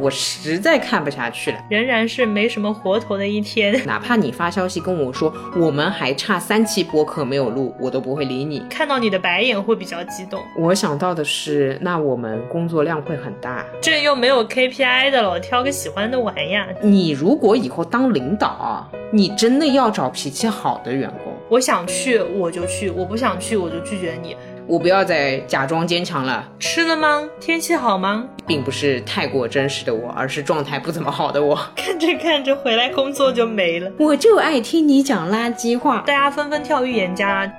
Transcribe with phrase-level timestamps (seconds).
[0.00, 1.58] 我实在看不下去了。
[1.68, 3.80] 仍然是没什么活头的一天。
[3.86, 8.60] 哪怕你发消息跟我说我们还差三期播客没有录，我都不会理你。
[8.70, 10.40] 看到你的白眼会比较激动。
[10.56, 13.64] 我想到的是，那我们工作量会很大。
[13.80, 16.66] 这又没有 KPI 的了，挑个喜欢的玩呀。
[16.82, 21.32] 你如果以后当领导，你真的要找脾气好的员工。
[21.48, 24.36] 我想去我就去，我不想去我就拒绝你。
[24.68, 26.46] 我不要再假装坚强了。
[26.58, 27.26] 吃了吗？
[27.40, 28.26] 天气好吗？
[28.46, 31.58] 并不是太过真实的我，而是状态不怎么好的我。
[31.74, 33.90] 看着看着回来工作就没了。
[33.98, 36.04] 我就爱听你讲垃圾话。
[36.06, 37.50] 大家纷纷跳预言家。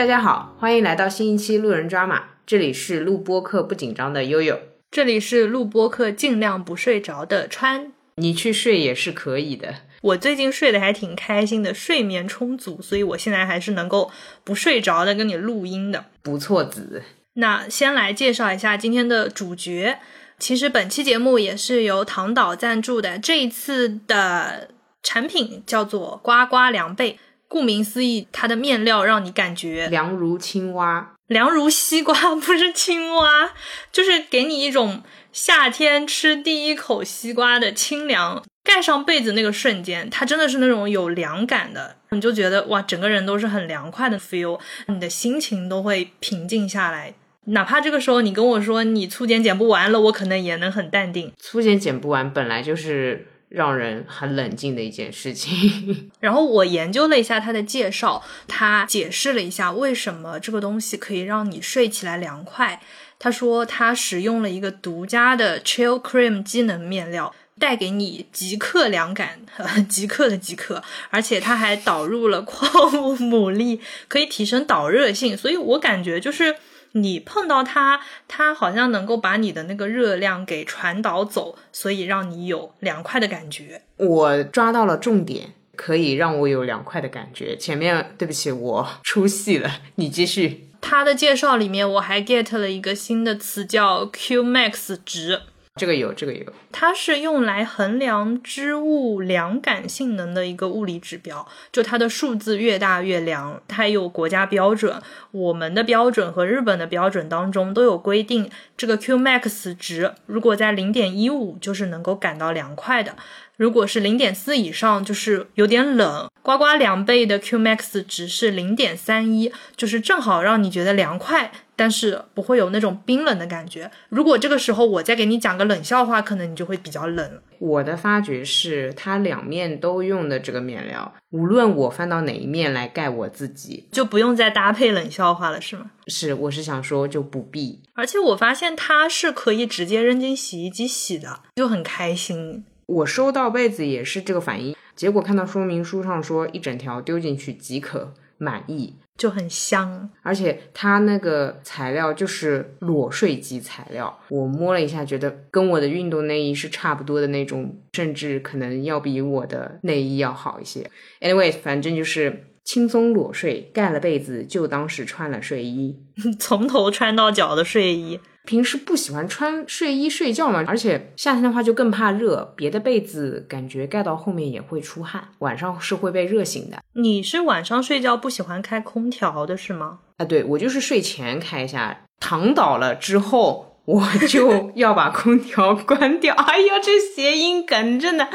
[0.00, 2.24] 大家好，欢迎来到新一期路人抓马。
[2.46, 4.58] 这里是录播课不紧张的悠悠，
[4.90, 7.92] 这里是录播课尽量不睡着的川。
[8.14, 9.74] 你去睡也是可以的。
[10.00, 14.10] 我最近睡得还挺开心的，睡眠充足，所以我现在还是能够
[14.42, 16.06] 不睡着的跟你录音的。
[16.22, 17.02] 不错子。
[17.34, 19.98] 那先来介绍一下今天的主角。
[20.38, 24.70] 其实本期节目也是由唐导赞助的，这一次的
[25.02, 27.18] 产品叫做呱呱凉被。
[27.50, 33.50] 顾名思义，它的面料让你感觉凉如青蛙，凉如西瓜， 不是青蛙，
[33.90, 38.40] 就是给你一种夏天吃第一口西瓜的清凉。
[38.62, 47.14] 盖上被子那个瞬间，它真的是那种有凉感的，你就觉得哇，整个人都是很凉快的 feel，你的心情都会平静下来。
[47.46, 51.32] 哪怕这个时候你跟我说你粗剪剪不完了，我可能也能很淡定。
[51.36, 53.26] 粗剪剪不完，本来就是。
[53.50, 56.10] 让人很冷静的一件事情。
[56.20, 62.80] 然后我研究了一下他的介绍，他解释了一下为什么这个东西可以让你睡起来凉快。
[63.18, 69.40] 他说他使用了一个独家的 Chill Cream 机能面料，带给你即刻凉感，
[69.90, 72.70] 即刻的即刻，而且它还导入了 矿
[73.02, 75.36] 物牡蛎，可以提升导热性。
[75.36, 76.56] 所以我感觉就是。
[76.92, 83.82] 你碰到它，它好像能够把你的那个热量给传导走，所以让你有凉快的感觉。
[83.96, 87.56] 我抓到了重点，可以让我有凉快的感觉。
[87.56, 90.66] 前面对不起，我 出戏了，你继续。
[90.80, 95.42] 它的介绍里面我还 get 了一个新的词叫 Q Max 值。
[95.80, 96.44] 这个有，这个有。
[96.70, 103.62] 它是用来衡量织物凉感性能的一个物理指标，就它的数字越大越凉。
[103.66, 113.16] 它有国家标准，我们的标准和日本的标准当中都有规定，这个 Q Max 值如果在零点一五，就是能够感到凉快的。
[113.56, 116.28] 如果是零点四以上，就是有点冷。
[116.42, 123.90] 呱呱凉被的 Q Max 值是零点三一，就是正好让你觉得凉快，但是不会有那种冰冷的感觉。
[124.10, 127.40] 如果这个时候我再给你讲个冷笑话，可能你就会比较冷。
[127.58, 135.90] 我的发觉是，它两面都用的这个面料，无论我翻到哪一面来盖我自己，就不用再搭配冷笑话了，是吗？
[136.08, 137.80] 是，我是想说就不必。
[137.94, 142.66] 而且我发现它是可以直接扔进洗衣机洗的，就很开心。
[142.84, 150.08] 我收到被子也是这个反应，结果看到说明书上说一整条丢进去即可满意，就很香。
[150.22, 160.90] 而且它那个材料就是裸睡级材料，我摸了一下，觉得跟我的运动内衣是差不多的那种，甚至可能要比我的内衣要好一些。
[161.20, 165.98] Anyway，反正就是轻松裸睡，盖了被子就当是穿了睡衣，
[166.40, 168.18] 从头穿到脚的睡衣。
[168.46, 176.82] 平时不喜欢穿睡衣睡觉嘛，而且夏天的话就更怕热，别的被子感觉盖到后面也会出汗，晚上是会被热醒的。
[176.94, 180.00] 你是晚上睡觉不喜欢开空调的是吗？
[180.16, 186.34] 啊，对我就是睡前开一下，躺倒了之后我就 要把空调关掉。
[186.34, 188.28] 哎呀，这谐音梗真的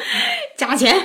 [0.56, 0.96] 加钱。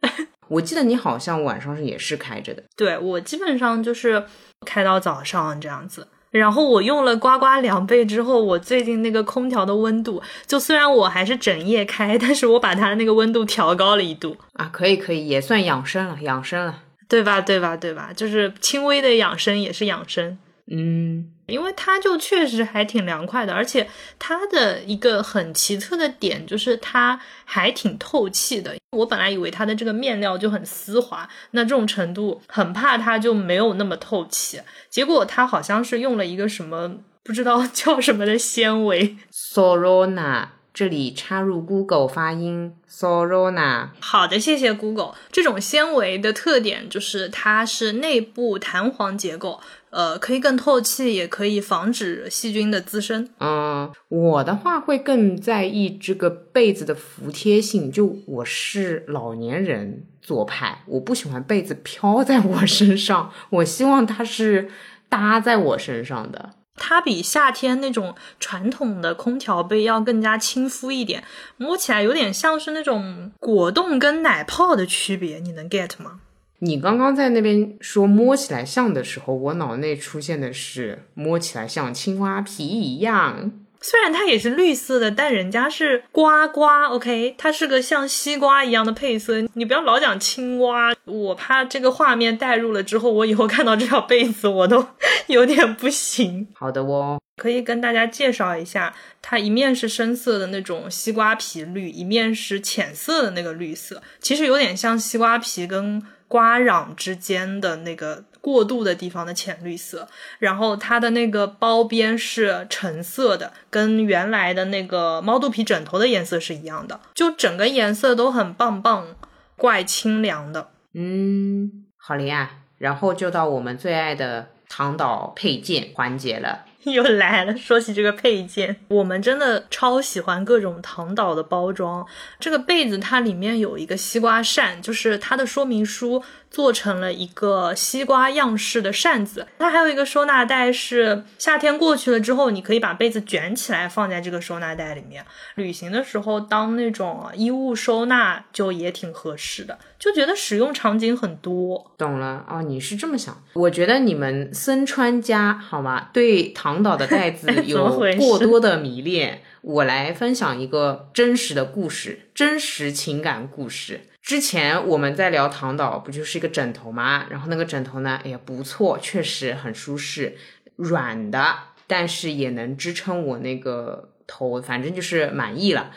[0.48, 4.24] 我记得你好像晚上是也是开着的，对我基本上就是
[4.66, 6.06] 开到早上这样子。
[6.40, 17.40] 然后我用了呱呱凉被之后，我最近那个空调的温度，就虽然我还是整夜开， 但是我把它的那个温度调高了一度啊，可以可以，也算养生了，养生了，对吧？
[17.40, 17.76] 对吧？
[17.76, 18.10] 对吧？
[18.16, 20.36] 就是轻微的养生也是养生。
[20.66, 23.88] 嗯，因为它就确实还挺凉快的，而且
[24.18, 28.74] 它的一个很奇特的点就是它还挺透气的。
[28.92, 34.60] 我本来以为它的这个面料就很丝滑，那这种程度很怕它就没有那么透气。
[34.88, 43.88] 结果它好像是用了一个什么不知道 叫什么的纤维，Sorona 这里插入 Google 发音 Sorona。
[44.00, 45.14] 好的，谢谢 Google。
[45.30, 49.60] 这种纤维的特点就是它是内部弹簧结构，
[49.94, 53.28] 呃，可以更透气，也可以防止细菌的滋生。
[53.38, 57.92] 嗯，我的话会更在意这个被子的服帖性。
[57.92, 64.68] 就我是老年人做派，我不喜欢被子飘在我身上，我希望它是
[65.08, 66.50] 搭在我身上的。
[66.74, 71.22] 它比夏天那种传统的空调被要更加亲肤一点，
[71.56, 76.18] 摸起来有点像是那种果冻跟奶泡的区别，你能 get 吗？
[76.60, 83.52] 你刚刚在那边说摸起来像的时候，我脑内出现的是摸起来像青蛙皮一样。
[83.82, 89.42] 虽然它也是绿色的，但人家是瓜瓜，OK，它是个像西瓜一样的配色。
[89.52, 94.86] 你不要老讲青蛙，我怕这个画面带入了之后，我以后看到这条被子我都
[95.26, 96.48] 有点不行。
[96.56, 108.24] 好的哦，可以跟大家介绍一下，它一面是深色的那种西瓜皮绿，一面是浅色的那个绿色，其实有点像西瓜皮跟瓜瓤之间的那个。
[108.44, 110.06] 过渡的地方的浅绿色，
[110.38, 119.16] 然后它的那个包边是橙色的，跟原来的那个猫肚皮枕头的颜色是一样的，就整个颜色都很棒棒，
[119.56, 120.68] 怪清凉的。
[120.92, 126.66] 嗯，好了呀，然后就到我们最爱的躺岛配件环节了。
[126.92, 132.06] 又来了，说起这个配件，我们真的超喜欢各种糖岛的包装。
[132.38, 136.22] 这个被子它里面有一个西瓜扇，就是它的说明书。
[136.54, 145.26] 做成了一个西瓜样式的扇子，它还有一个收纳袋，是夏天过去了之后，你可以把被子卷起来放在这个收纳袋里面。
[145.56, 151.90] 旅行的时候当那种衣物收纳就也挺合适的，就觉得使用场景很多。
[151.98, 153.42] 懂了哦，你是这么想？
[153.54, 156.10] 我觉得你们森川家好吗？
[156.12, 159.42] 对唐岛的袋子 有过多的迷恋。
[159.62, 164.02] 我来分享一个真实的故事，真实情感故事。
[164.24, 167.26] 之前我们在聊唐岛，不就是一个枕头吗？
[167.28, 170.34] 然后那个枕头呢，哎呀不错，确实很舒适，
[170.76, 171.54] 软的，
[171.86, 175.90] 但是也能支撑我那个头，反正就是满意了。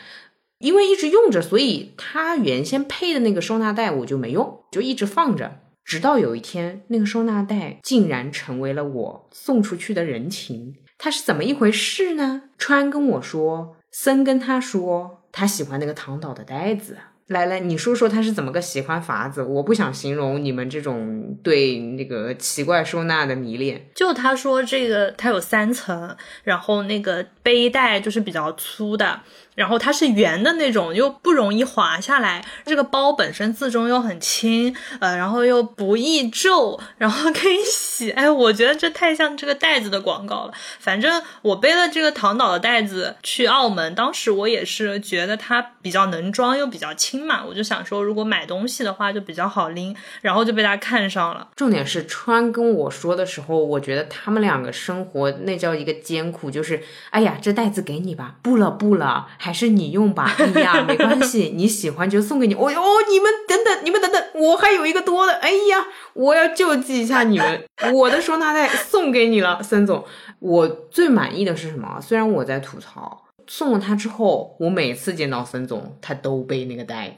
[0.57, 5.59] 因为一直用着，所以它原先配的那个收纳袋我就没用，就一直放着。
[5.85, 10.75] 直到有一天，那个收纳袋竟然成为了我送出去的人情。
[10.97, 12.41] 它是怎么一回事呢？
[12.57, 16.97] 川跟我说，森跟他说，他喜欢那个唐岛的袋子。
[17.27, 19.43] 来来，你说说他是怎么个喜欢法子？
[19.43, 23.89] 我不想形容你们这种对那个奇怪收纳的迷恋。
[23.93, 29.21] 就他说这个，它有三层，然后那个背带就是比较粗的。
[29.57, 32.45] 然后它是圆的那种，又不容易滑下来。
[32.63, 38.11] 这个包本身自重又很轻，呃，然后又不易皱，然后可以洗。
[38.11, 40.53] 哎，我觉得这太像这个袋子的广告了。
[40.77, 51.47] 反正我背了这个唐岛的袋子去澳门，当时我也是觉得它比较能装又比较轻嘛，我就想说如果买东西的话就比较好拎，然后就被他看上了。
[51.55, 59.27] 重点是川跟我说的时候，我觉得他们两个生活那叫一个艰苦，就是哎呀，这袋子给你吧，不了不了。
[59.51, 62.53] 是你用吧， 哎呀，没关系，你喜欢就送给你。
[62.53, 67.63] 哦哟，你们等等，你们等等，我还有一个多的，哎呀，我要救济一下你们，
[67.93, 70.03] 我的收纳袋送给你了，森总。
[70.39, 71.99] 我最满意的是什么？
[72.01, 77.15] 虽然我在吐槽，送了他之后，我每次见到森总，他都背那个袋。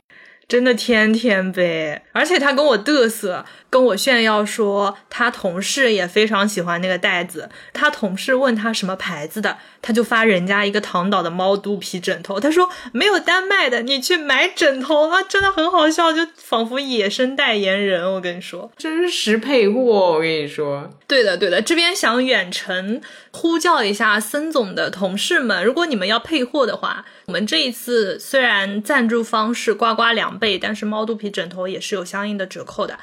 [0.49, 7.47] 真的天天背，而且他跟我嘚瑟，跟我炫耀说他同事也非常喜欢那个袋子。
[7.71, 12.39] 他同事问他什么牌子的，他就发人家一个唐岛的猫肚皮枕头。
[12.39, 18.11] 他说没有单卖的，你去买枕头啊，真的很好笑，就仿佛野生代言人。
[18.11, 19.79] 我跟你说，真实配货。
[20.13, 22.99] 我跟你说，对的对的，这边想远程
[23.31, 30.39] 呼叫一下森总的同事们，如果你们要配货的话，我们这一次虽然赞助方是呱呱凉。
[30.39, 32.97] 倍，但是猫肚皮枕头也是有相应的折扣的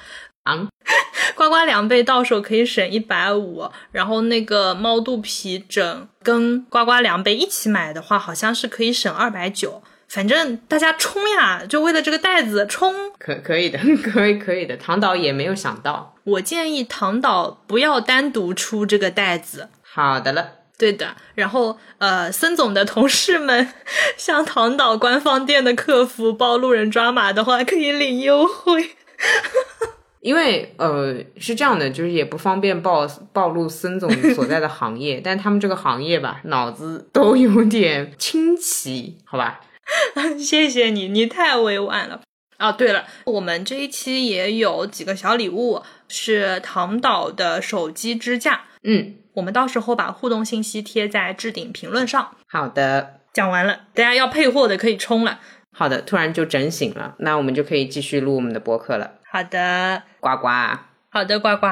[0.45, 0.67] 啊！
[1.35, 9.83] 呱呱 两倍到手可以省一百五，然后那个猫肚皮枕跟呱呱两倍一起买的话，好像是可以省二百九。
[10.09, 12.95] 反正大家冲呀，就为了这个袋子冲！
[13.19, 14.77] 可可以的， 可以可以的。
[14.77, 19.69] 唐导也没有想到，我建议唐导不要单独出这个袋子。
[20.05, 20.53] 好的了。
[20.77, 23.73] 对的，然后呃，森总的同事们
[24.19, 28.91] 向唐岛官方店的客服报路人抓马的话，可以领优惠。
[30.21, 39.63] 因为呃是这样的，就是也不方便暴暴露森总所在的行业， 但他们这个行业吧，脑子都有点清奇，好吧？
[40.39, 42.21] 谢谢你，你太委婉了。
[42.59, 48.65] 哦，对了，我们这一期也有几个小礼物，是唐岛的手机支架。
[48.83, 49.15] 嗯。
[49.37, 52.35] 我们到时候把互动信息贴在置顶评论上。
[52.49, 55.41] 好的，讲完了，大家要配货的可以冲了。
[55.73, 59.19] 好的，突然就整醒了，那我们就可以继续录我们的播客了。
[59.31, 60.49] 好的，呱呱，
[61.11, 61.67] 好的，呱呱。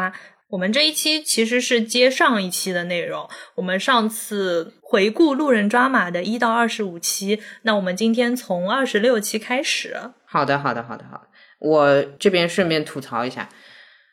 [0.48, 3.26] 我们这一期其实是接上一期的内容。
[3.54, 9.96] 我们上次回顾路人抓马的一到二十五期，那我们今天从二十六期开始。
[10.26, 11.28] 好的，好的，好的，好的。
[11.60, 13.48] 我这边顺便吐槽一下，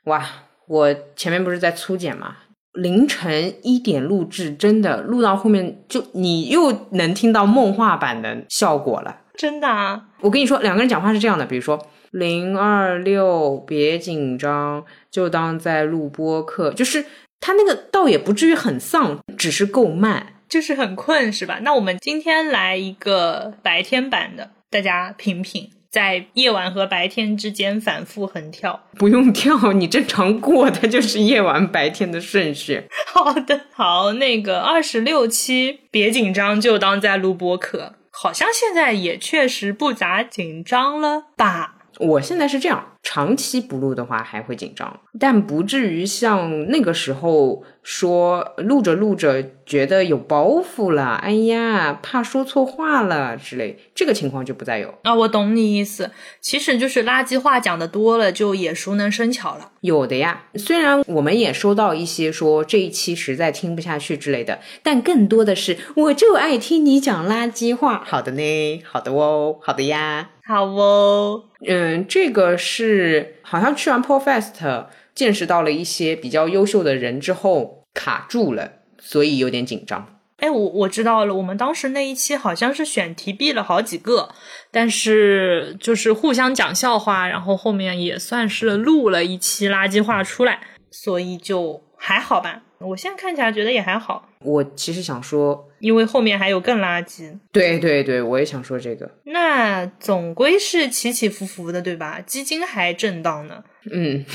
[0.05, 0.25] 哇，
[0.67, 2.37] 我前面不是在粗剪吗？
[2.73, 9.17] 凌晨一点录制，真的录到后面就你又能听到梦话版的效果了。
[9.35, 10.03] 真的啊！
[10.19, 17.05] 我跟你说，两个人讲话是这样的，比如说零二六，别紧张，就当在录播课，就是
[17.39, 21.59] 他那个倒也不至于很丧，只是够慢，就是很困，是吧？
[21.63, 32.83] 那我们今天来一个白天版的，大家品品，在夜晚和白天之间反复横跳，不用跳，你正常过，它就是夜晚白天的顺序。
[33.13, 37.95] 好的，好，那个二十六期，别紧张，就当在录播课。
[38.09, 41.75] 好像现在也确实不咋紧张了吧？
[41.99, 55.15] 我现在是这样，长期不录的话还会紧张，但不至于像那个时候说录着录着觉得有包袱了，哎呀，怕说错话了之类，这个情况就不再有啊。
[55.15, 59.71] 我懂你意思，其实就是垃圾话讲的多了，就也熟能生巧了。
[59.81, 68.03] 有的呀，虽然我们也收到一些说这一期实在听不下去之类的，但更多的是我就爱听你讲垃圾话。
[68.05, 71.45] 好的呢，好的哦，好的呀，好哦。
[71.67, 80.19] 嗯，这个是好像去完 Pro Fest，见识到了一些比较优秀的人之后卡住了，所以有点紧张。
[80.37, 84.29] 哎，我我知道了，我们当时那一期好像是选题毙了好几个，
[84.71, 92.63] 但是就是互相讲笑话，然后后面也算是录了一期垃圾话出来，所以就还好吧。
[92.79, 94.29] 我现在看起来觉得也还好。
[94.43, 97.37] 我其实想说，因为后面还有更垃圾。
[97.51, 99.09] 对对对，我也想说这个。
[99.25, 102.19] 那总归是起起伏伏的，对吧？
[102.21, 103.63] 基金还震荡呢。
[103.91, 104.25] 嗯。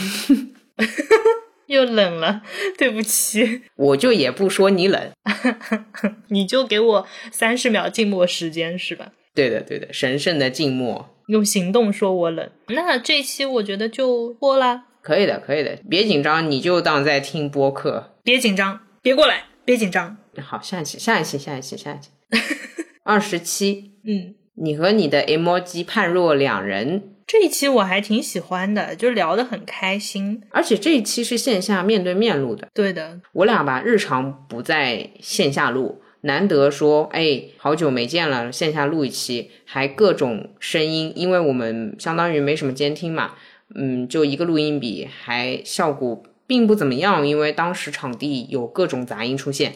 [1.66, 2.42] 又冷了，
[2.78, 5.10] 对不起， 我就也不说你冷，
[6.30, 9.10] 你就给我三十秒静默时间是吧？
[9.34, 12.48] 对的，对的，神圣的静默，用行动说我冷。
[12.68, 20.16] 那这期我觉得就播啦，可以的，可以的，别紧张，你就当在听播客，别紧张，别过来，别紧张。
[20.40, 22.08] 好，下一期，下一期，下一期，下一期，
[23.02, 27.14] 二十七， 嗯，你和你的 emoji 判若两人。
[27.26, 32.68] 这一期我还挺喜欢的，就聊得很开心，而且这一期是线下面对面录的。
[32.73, 43.32] 对的，我俩吧日常不在线下录，难得说，哎，好久没见了，线下录一期，还各种声音，因为我们相当于没什么监听嘛，
[43.75, 49.75] 嗯，就一个录音笔，还效果并不怎么样，因为当时场地有各种杂音出现。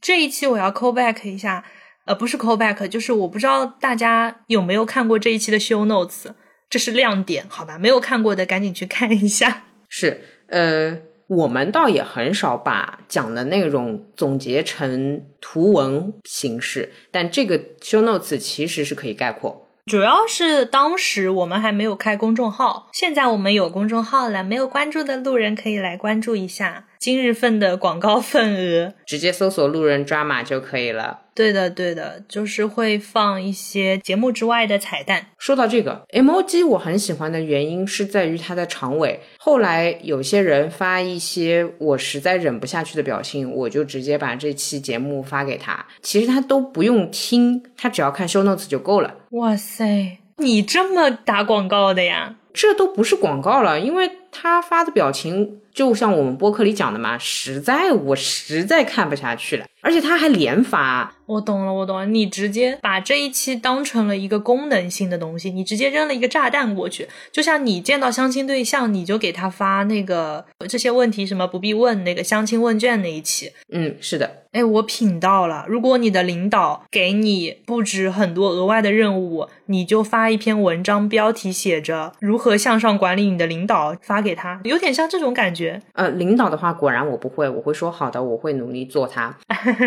[0.00, 1.64] 这一期我要 call back 一下，
[2.04, 6.26] 呃，不是 call back，就是我不知道大家有没有看过这一期的 show notes。
[6.68, 7.78] 这是亮点，好吧？
[7.78, 9.64] 没有看过的赶紧去看一下。
[9.88, 10.98] 是，呃，
[11.28, 19.65] 我们倒也很少把讲的内容总结成图文形式，但这个 show notes 其实是可以概括。
[19.86, 26.86] 主要是当时我们还没有开公众号，现在我们有公众号了，没有关注的路人可以来关注一下。
[26.98, 31.25] 今日份的广告份额，直接搜索“路人抓马”就可以了。
[31.36, 35.26] 对的，对的，就是会放一些节目之外的彩蛋。
[35.36, 39.20] 说到这个 emoji，我很喜欢的原因是在于它的长尾。
[39.36, 45.84] 后来有些人发一些我实在忍不下去的表情，我就直接把这期节目发给他。
[46.00, 49.14] 其实他都不用听，他只要看 show notes 就够了。
[49.32, 52.36] 哇塞，你这么打广告的呀？
[52.54, 55.60] 这都不是广告了，因为他发的表情。
[55.76, 61.12] 就像我们播客里讲的嘛，实在我实在看不下去了，而且他还连发。
[61.26, 67.06] 我懂了，我懂了，你直接把这一期当成了一个功能性的东西，你直接扔了一个炸弹过去。
[67.30, 73.52] 就像你见到相亲对象，你就给他发那个这些问题什么不必问那个相亲问卷那一期。
[73.70, 74.44] 嗯，是的。
[74.52, 75.66] 哎，我品到了。
[75.68, 85.65] 如果你的领导给你布置很多额外的任务，你就发一篇文章，标题写着如何向上管理你的领导，发给他，有点像这种感觉。
[85.92, 89.36] 呃，领导的话果然我不会，我会说好的，我会努力做它。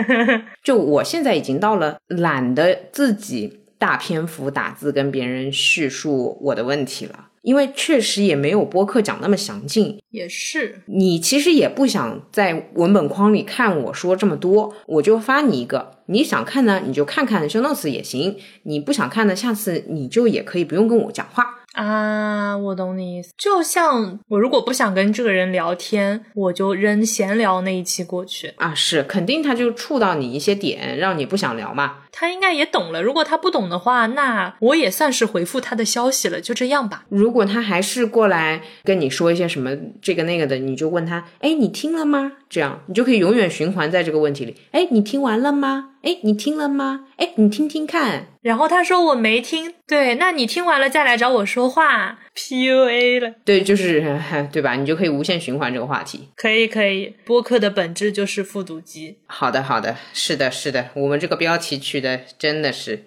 [0.63, 9.97] 就我现在已经到了懒得自己大篇幅打字跟别人叙述我的问题了，因为确实也没有播客讲那么详尽。
[10.09, 21.58] 也是，你其实也不想在文本框里看我说这么多，我就发你一个，你想看呢你就看看 show notes 也行，你不想看呢，下次你就也可以不用跟我讲话。
[21.73, 23.31] 啊，我懂你意思。
[23.37, 28.73] 就像我如果不想跟这个人聊天，我就扔闲聊那一期过去啊。
[28.73, 31.97] 是，肯定他就触到你一些点，让你不想聊嘛。
[32.11, 33.01] 他应该也懂了。
[33.01, 36.41] 如果他不懂的话，那我也算是回复他的消息了。
[36.41, 37.05] 就这样吧。
[37.07, 39.71] 如果他还是过来跟你说一些什么
[40.01, 42.33] 这个那个的，你就问他：哎，你听了吗？
[42.49, 44.55] 这样你就可以永远循环在这个问题里。
[44.71, 45.91] 哎，你听完了吗？
[46.01, 47.05] 哎，你听了吗？
[47.17, 48.27] 哎，你听听看。
[48.41, 49.73] 然后他说我没听。
[49.85, 52.19] 对，那你听完了再来找我说话。
[52.35, 53.35] PUA 了。
[53.43, 54.01] 对，就是
[54.51, 54.75] 对吧？
[54.75, 56.29] 你就可以无限循环这个话题。
[56.35, 57.15] 可以，可以。
[57.25, 59.17] 播客的本质就是复读机。
[59.27, 59.97] 好的，好的。
[60.13, 60.89] 是的，是的。
[60.93, 63.05] 我们这个标题取的真的是。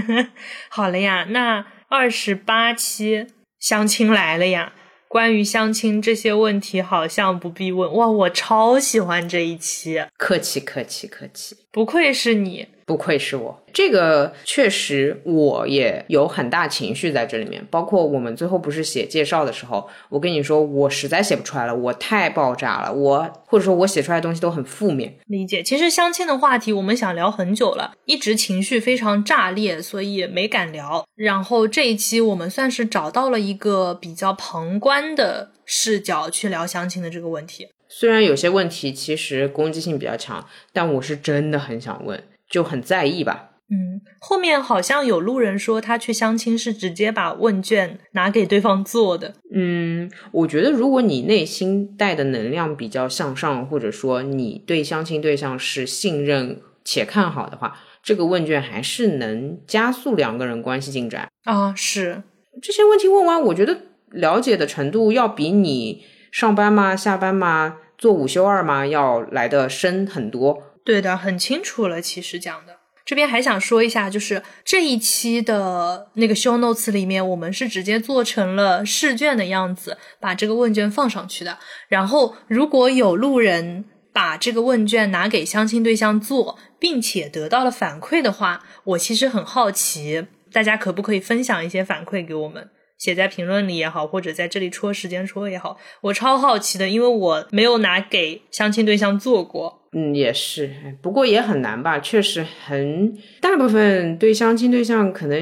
[0.68, 3.26] 好了呀，那二十八期
[3.58, 4.74] 相亲来了呀。
[5.08, 8.08] 关于相亲这些问题，好像不必问哇！
[8.08, 12.66] 我超喜欢这一期，客气客气客气，不愧是你。
[12.86, 17.66] 不愧是我，这个确实我也有很大情绪在这里面。
[17.68, 25.18] 包括我们最后不是写介绍的时候，我跟你说，我实在写不出来了，我太爆炸了，我或者说我写出来的东西都很负面。
[25.26, 31.04] 理解，其实相亲的话题我们想聊很久了，一直情绪非常炸裂，所以没敢聊。
[31.16, 37.66] 然后这一期我们算是找到了一个比较旁观的视角去聊相亲的这个问题。
[37.88, 42.22] 虽然有些问题其实攻击性比较强，但我是真的很想问。
[42.48, 43.50] 就很在意吧。
[43.68, 49.34] 嗯，后面好像有路人说他去相亲是直接把问卷拿给对方做的。
[49.52, 61.74] 嗯，我觉得如果你内心带的能量比较向上，或者说你对相亲对象是信任且看好的话，这个问卷还是能加速两个人关系进展啊。
[61.74, 62.22] 是
[62.62, 63.76] 这些问题问完，我觉得
[64.10, 70.62] 了解的程度要比你上班嘛、下班嘛、做午休二嘛要来的深很多。
[70.86, 72.00] 对的，很清楚了。
[72.00, 81.58] 其实讲的这边还想说一下，就是这一期的那个 show notes 里面，我们是直接做成了试卷的样子，把这个问卷放上去的。
[81.88, 92.70] 然后，如果有路人把这个问卷拿给相亲对象做，并且得到了反馈的话，我其实很好奇，大家可不可以分享一些反馈给我们？
[92.98, 99.82] 写在评论里也好，或者在这里戳时间戳也好，我超好奇的，因为我没有拿给相亲对象做过。
[99.92, 101.98] 嗯，也是，不过也很难吧？
[101.98, 105.40] 确实很，大部分对相亲对象可能，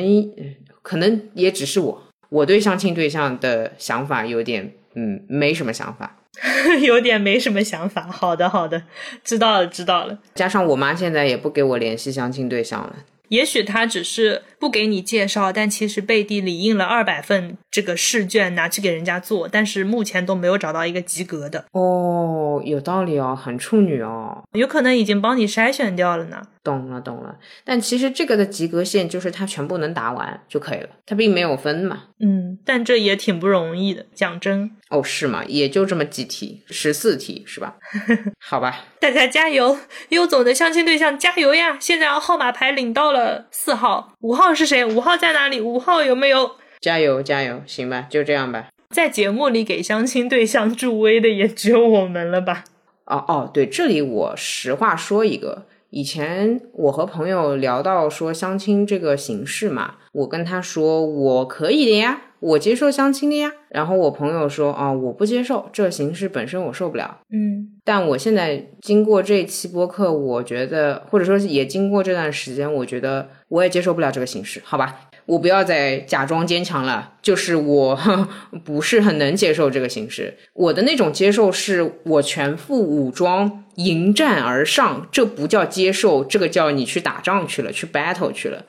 [0.83, 6.19] 可能也只是我，我对相亲对象的想法有点，嗯，没什么想法，
[6.83, 8.03] 有点没什么想法。
[8.03, 8.85] 好的，好的，
[9.25, 10.19] 知道了，知道了。
[10.35, 12.97] 加上我妈现在也不给我联系相亲对象了。
[13.35, 21.64] 也许他只是不给你介绍，但其实背地里印了二百份这个试卷拿去给人家做，但是目前都没有找到一个及格的。
[21.73, 26.47] 哦，有道理哦，很处女哦，有可能已经帮你筛选掉了呢。
[26.64, 27.37] 懂了，懂了。
[27.62, 32.05] 但其实这个的及格线就是他全部能答完就可以了，他并没有分嘛。
[32.18, 34.70] 嗯，但这也挺不容易的，讲真。
[34.88, 35.44] 哦，是吗？
[35.46, 37.77] 也就这么几题，十四题是吧？
[38.40, 41.77] 好吧，大家加油，优总的相亲对象加油呀！
[41.79, 44.85] 现在号码牌领到了四号，五号是谁？
[44.85, 45.61] 五号在哪里？
[45.61, 46.53] 五号有没有？
[46.81, 48.68] 加油，加油，行吧，就这样吧。
[48.90, 52.64] 在节目里给相亲对象助威的也只有我们了吧？
[53.07, 55.66] 哦哦，对，这里我实话说一个。
[55.94, 63.52] 以前我和朋友聊到说相亲这个形式嘛，我跟他说我可以的呀，我接受相亲的呀。
[63.68, 67.20] 然后我朋友说啊，我不接受这形式本身我受不了。
[67.30, 74.98] 嗯，但我现在经过这期播客，我觉得或者说也经过这段时间，我觉得我也接受不了这个形式，好吧。
[75.27, 78.29] 我不要再假装坚强了，就是我
[78.65, 80.37] 不是很能接受这个形式。
[80.53, 88.65] 我的那种接受是我全副武装迎战而上，这不叫接受，这个叫你去打仗去了，去 battle 去了。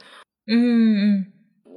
[0.48, 1.26] 嗯嗯。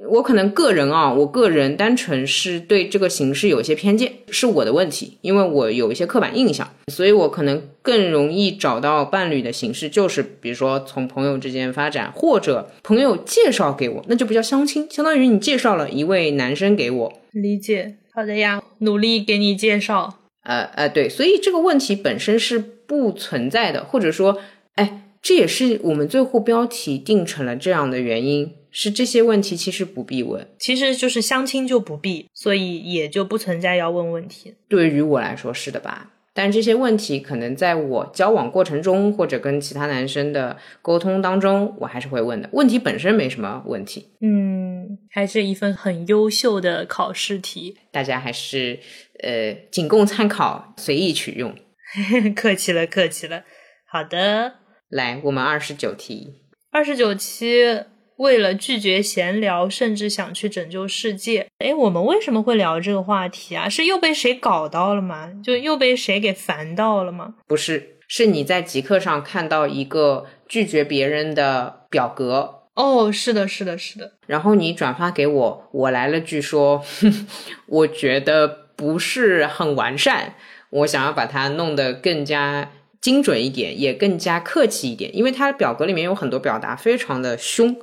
[0.07, 17.13] 我可能个人啊，我个人单纯是对这个形式有一些偏见，是我的问题，因为我有一些刻板印象，所以我可能更容易找到伴侣的形式，就是比如说从朋友之间发展，或者朋友介绍给我，那就不叫相亲，相当于你介绍了一位男生给我。
[17.31, 20.15] 理解，好的呀，努力给你介绍。
[20.43, 24.37] 呃呃，对，所以这个问题本身是不存在的，或者说，
[24.75, 28.53] 哎，这也是我们最后标题定成了这样的原因。
[28.71, 34.55] 是这些问题其实不必问，其实就是相亲就不必，所以也就不存在要问问题。
[34.67, 36.11] 对于我来说是的吧？
[36.31, 42.47] 但这些问题可能在我交往过程中或者跟其他男生的沟通当中，我还是会问的。
[42.53, 48.79] 问题本身没什么问题，嗯，还是一份很优秀的考试题，大家还是
[49.21, 51.53] 呃仅供参考，随意取用。
[52.35, 53.43] 客气了，客气了。
[53.91, 54.53] 好的，
[54.87, 56.35] 来我们二十九题，
[56.71, 57.81] 二十九期。
[58.19, 61.47] 为了拒绝闲聊，甚至想去拯救世界。
[61.59, 63.69] 哎，我们为什么会聊这个话题啊？
[63.69, 65.31] 是又被谁搞到了吗？
[65.41, 67.35] 就又被谁给烦到了吗？
[67.47, 72.63] 不是，是你在极客上看到一个拒绝别人的表格。
[72.73, 74.11] 哦，是的，是的，是的。
[74.27, 76.83] 然后你转发给我，我来了句说，
[77.67, 80.35] 我觉得不是很完善，
[80.71, 87.77] 我想要把它弄得更加精准一点，也更加客气一点，因为它表格里面有很多表达非常的凶，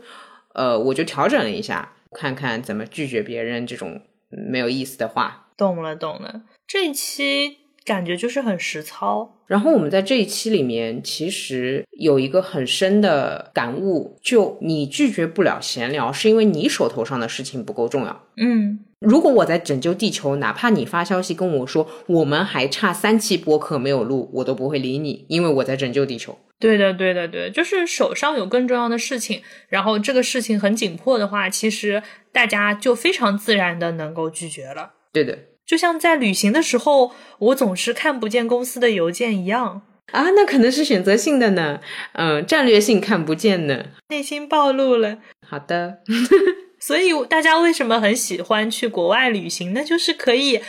[0.56, 5.48] 呃，我就调整了一下，看看怎么拒绝别人这种没有意思的话。
[5.56, 6.42] 懂了，懂了。
[6.66, 9.34] 这一期感觉就是很实操。
[9.46, 18.22] 然后我们在这一期里面，其实有一个很深的感悟，就你拒绝不了闲聊，是因为你手头上的事情不够重要。
[18.38, 26.36] 嗯，如果我在拯救地球，哪怕你发消息跟我说我们还差三期播客没有录，我都不会理你，因为我在拯救地球。
[26.58, 34.94] 对的，对的，对，就是手上有更重要的事情，然后这个事情很紧迫的话，其实大家就非常自然的能够拒绝了。
[35.12, 35.38] 对的。
[35.66, 41.80] 就像在旅行的时候，我总是看不见公司的邮件一样啊，那可能是选择性的呢，
[42.12, 45.18] 嗯，战略性看不见呢，内心暴露了。
[45.44, 45.98] 好的，
[46.78, 49.74] 所以大家为什么很喜欢去国外旅行？
[49.74, 50.60] 那就是可以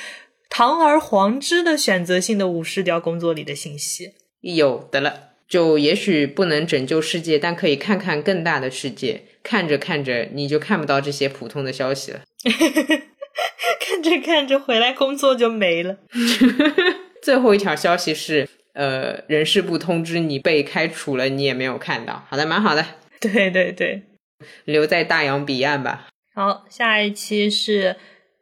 [0.50, 4.13] 堂而皇之的选择性的无视掉工作里的信息。
[4.41, 9.23] 有的了，就也许不能拯救世界，但可以看看更大的世界。
[9.43, 12.21] 看着看着，你就看不到这些普通的消息了。
[13.79, 15.97] 看着看着，回来工作就没了。
[17.23, 22.25] 最后一条消息是，呃，人事部通知你被开除了，你也没有看到。
[22.29, 22.86] 好的，蛮好的。
[23.21, 24.03] 对对对，
[24.65, 26.07] 留在大洋彼岸吧。
[26.36, 27.95] 好，下一期是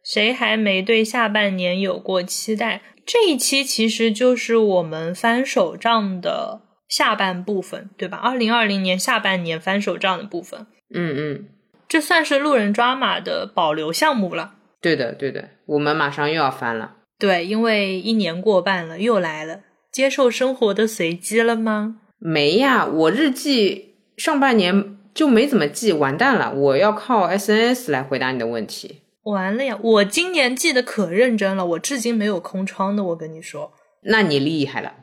[0.04, 2.82] 谁还没对下半年有过期待？
[3.06, 8.18] 这一期其实就是我们翻手账的下半部分，对吧？
[8.18, 10.68] 二零二零年下半年翻手账的部分。
[10.94, 11.46] 嗯嗯，
[11.88, 14.56] 这算是路人抓马的保留项目了。
[14.82, 16.98] 对的，对的，我们马上又要翻了。
[17.18, 19.62] 对，因为一年过半了，又来了。
[19.92, 21.98] 接受生活的随机了吗？
[22.20, 29.02] 没呀，我日记上半年就没怎么记，完蛋了，我要靠 SNS 来回答你的问题。
[29.24, 33.04] 完了呀，我今年记得可认真了，我至今没有空窗的。
[33.06, 33.72] 我跟你说，
[34.04, 34.94] 那你厉害了。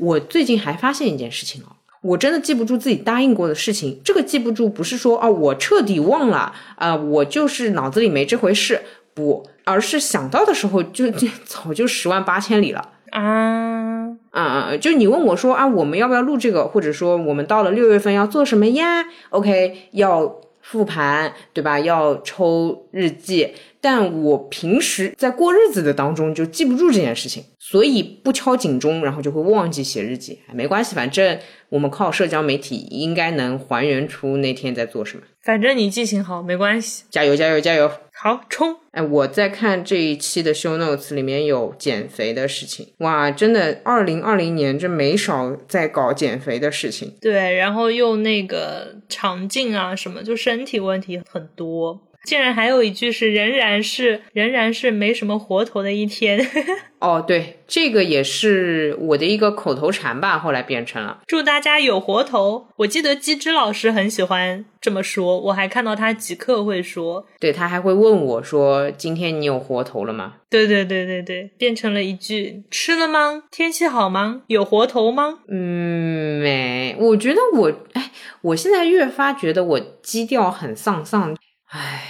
[0.00, 4.00] 我最近还发现一件事情哦，我真的记不住自己答应过的事情。
[4.02, 8.80] 这个记不住不是说哦，我彻底忘了啊，我就是脑子里没这回事。
[9.12, 14.76] 不，而是想到的时候就就 早就十万八千里了啊啊啊！
[14.76, 16.66] 就你问我说啊，我们要不要录这个？
[16.68, 21.80] 或者说我们到了六月份要做什么呀？OK，要复盘对吧？
[21.80, 30.40] 要抽日记，但我平时在过日子的当中就记不住这件事情，所以不敲警钟，然后就会忘记写日记。
[30.52, 35.22] 没关系，反正我们靠社交媒体应该能还原出那天在做什么。
[35.40, 37.88] 反正你记性好，没关系，加油加油加油！
[38.12, 38.74] 好冲！
[38.90, 47.14] 哎，我在看这一期的 show notes 里面有减肥的事情，哇，真的，二零二零年这没少在搞减肥的事情。
[47.20, 52.00] 对，然后又那个肠镜啊什么，就身体问题很多。
[52.24, 56.46] 竟然还有一句是仍然是仍然是没什么活头的一天。
[57.00, 62.66] 哦，对，这个也是我的一个口头禅吧，后来变成了祝大家有活头。
[62.76, 73.44] 我记得机智老师很喜欢这么说，我还看到他即刻会说，对他还会问我说：“今天你有活头了吗？”对对对对对，变成了一句吃了吗？
[73.50, 74.42] 天气好吗？
[74.48, 75.38] 有活头吗？
[75.48, 76.94] 嗯，没。
[76.98, 78.10] 我觉得我哎，
[78.42, 81.34] 我现在越发觉得我基调很丧丧。
[81.70, 82.09] 唉，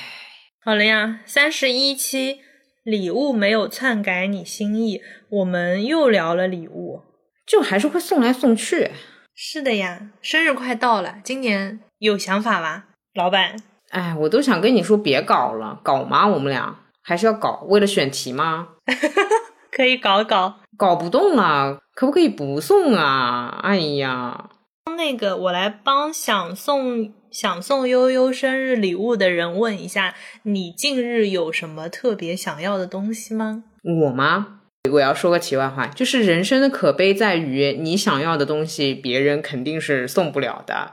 [0.62, 2.40] 好了呀，三十一期
[2.82, 7.00] 礼物没有篡改你心意，我们又聊了礼物，
[7.46, 8.90] 就还是会送来送去。
[9.34, 13.56] 是的呀，生日快到了，今年有想法吧，老板？
[13.88, 16.26] 哎，我都想跟你说别搞了，搞吗？
[16.28, 18.68] 我们俩还是要搞，为了选题吗？
[19.72, 23.58] 可以搞搞，搞不动了，可不可以不送啊？
[23.62, 24.50] 哎呀，
[24.98, 27.14] 那个我来帮想送。
[27.30, 33.64] 想送悠悠生日礼物的人问一下，你近日有什么特别想要的东西吗？
[33.82, 34.60] 我吗？
[34.90, 40.92] 我要说个题外话，就是人生的可悲在于，你想要的东西别人肯定是送不了的，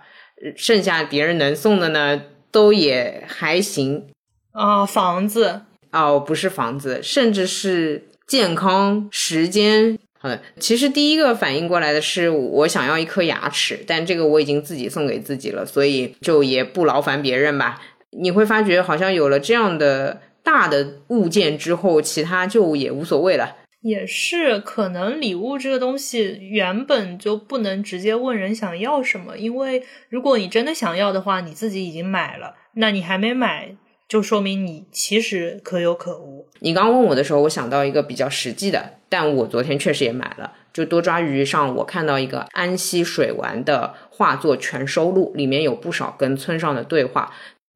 [0.56, 2.22] 剩下别人能送的呢，
[2.52, 4.08] 都也还行。
[4.52, 5.62] 啊，房子？
[5.92, 9.98] 哦，不是房子，甚至是健康、时间。
[10.28, 17.82] 好的，其实第一个反应过来的是我想要一颗牙齿，但这个我已经自己送给自己了，所以就也不劳烦别人吧。
[18.12, 23.56] 你会发觉好像有了这样的大的物件之后，其他就也无所谓了。
[23.82, 33.76] 也是，可能礼物这个东西原本就不能直接问人想要什么，因为如果你真的想要的话，你自己已经买了，那你还没买，
[34.08, 36.48] 就说明你其实可有可无。
[36.60, 47.34] 你刚问我的时候，我想到一个比较实际的，但我昨天确实也买了，就多抓鱼上我看到一个安溪水丸的画作全收录，里面有不少跟村上的对话。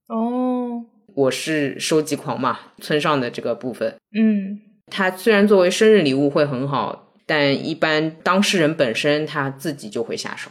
[0.08, 10.50] 哦，我是收集狂嘛，村上的这个部分，嗯，他虽然作为生日礼物会很好，但一般当事人本身他自己就会下手。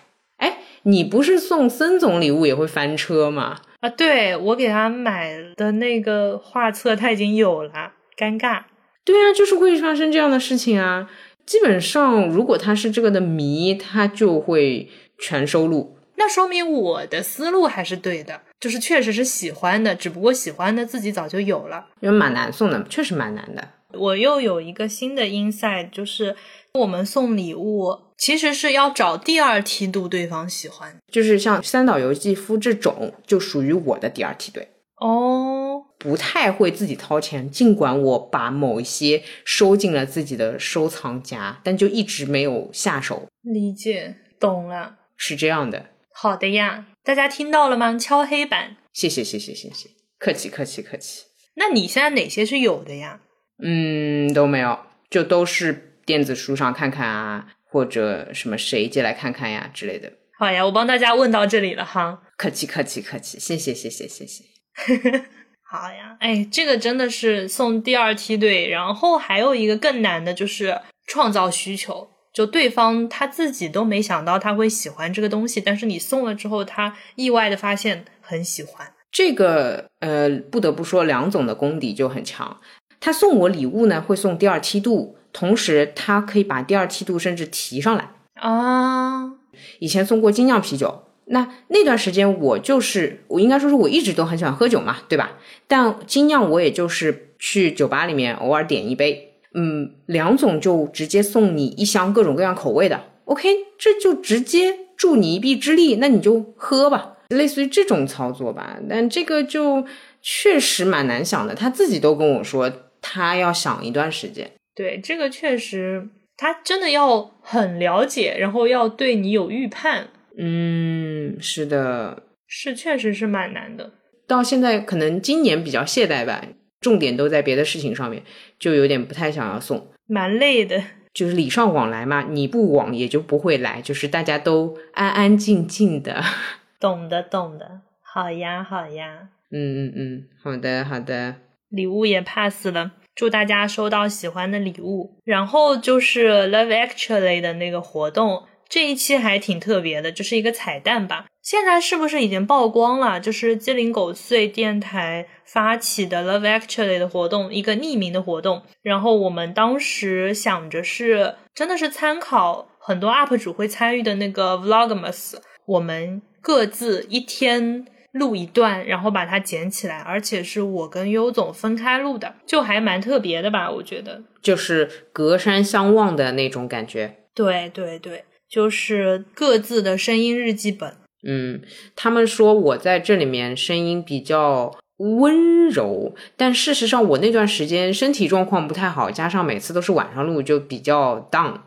[0.81, 3.61] 哎，你不是送森总礼物也会翻车吗？
[3.81, 8.63] 啊，对我给他买的那个画册他已经有了，尴尬。
[9.05, 11.11] 对啊，就是会发生这样的事情啊。
[11.47, 14.89] 基本上，如果他是这个的迷，他就会
[15.19, 15.97] 全收录。
[16.17, 21.87] 那说明我的思路还是对的，就是确实是喜欢的，只不过喜欢的自己早就有了。
[22.01, 23.67] 因为蛮难送的，确实蛮难的。
[23.95, 26.37] 我又有一个新的 insight，就是
[26.75, 30.97] 我们送礼物其实是要找第二梯度对方喜欢。
[31.11, 34.69] 就是像三岛由纪夫这种，就属于我的第二梯队。
[35.01, 43.27] 哦，不太会自己掏钱，尽管我把某一些收进了自己的收藏夹，但就一直没有下手。
[43.43, 44.97] 理解，懂了。
[45.17, 47.99] 是这样的，好的呀，大家听到了吗？
[47.99, 48.77] 敲黑板。
[48.93, 51.25] 谢谢谢谢谢谢，客气客气客气。
[51.55, 53.21] 那你现在哪些是有的呀？
[53.63, 54.79] 嗯，都没有，
[55.09, 60.13] 就都是电子书上看看啊，或者什么谁借来看看呀之类的。
[60.39, 62.23] 好呀，我帮大家问到这里了哈。
[62.37, 64.45] 客气客气客气，谢谢谢谢谢谢。
[65.63, 78.93] 好呀，哎，这个真的是送第二梯队，然后还有一个更难的就是创造需求，就对方他自己都没想到他会喜欢这个东西，但是你送了之后，他意外的发现很喜欢。
[79.13, 82.61] 这个呃，不得不说，梁总的功底就很强。
[82.99, 89.33] 他送我礼物呢，会送第二梯度，同时他可以把第二梯度甚至提上来啊。
[89.79, 91.05] 以前送过精酿啤酒。
[91.33, 95.39] 那那段时间，我就是我应该说是我一直都很喜欢喝酒嘛，对吧？
[95.69, 108.79] 但精酿我也就是去酒吧里面偶尔点一杯，嗯，梁总就直接送你一箱各种各样口味的，OK，这就直接助你一臂之力，那你就喝吧，类似于这种操作吧。
[108.89, 109.85] 但这个就
[110.21, 114.51] 确实蛮难想的，他自己都跟我说他要想一段时间。
[114.75, 120.09] 对，这个确实他真的要很了解，然后要对你有预判。
[120.39, 123.93] 嗯，是的，是确实是蛮难的。
[124.27, 126.45] 到现在可能今年比较懈怠吧，
[126.81, 128.23] 重点都在别的事情上面，
[128.59, 130.83] 就有点不太想要送，蛮累的。
[131.13, 136.23] 就是礼尚往来嘛，你不往也就不会来，就是大家都安安静静的。
[136.79, 137.83] 懂的，懂的。
[138.03, 139.29] 好呀，好呀。
[139.51, 141.35] 嗯嗯嗯，好的好的。
[141.69, 145.19] 礼物也 pass 了，祝大家收到喜欢的礼物。
[145.27, 148.45] 然后就是 Love Actually 的那个活动。
[148.67, 151.27] 这一期还挺特别的，就是一个彩蛋吧。
[151.43, 153.21] 现在是不是已经曝光了？
[153.21, 158.63] 就是鸡零狗碎电台发起的 Love Actually 的活动，一个匿名的活动。
[158.81, 165.35] 然后我们当时想着是，真的是参考很多 UP 主会参与的那个 Vlogmas，
[165.67, 173.71] 我们各自一天录一段，然后把它剪起来，而且是我跟优总分开录的，就还蛮特别的吧？
[173.71, 177.17] 我觉得，就是隔山相望的那种感觉。
[177.35, 178.25] 对对对。
[178.51, 180.93] 就是各自的声音日记本。
[181.25, 181.63] 嗯，
[181.95, 191.61] 他们说我在这里面声音比较温柔，但事实上我那段时间身体状况不太好，加上每次都是晚上录，就比较 down。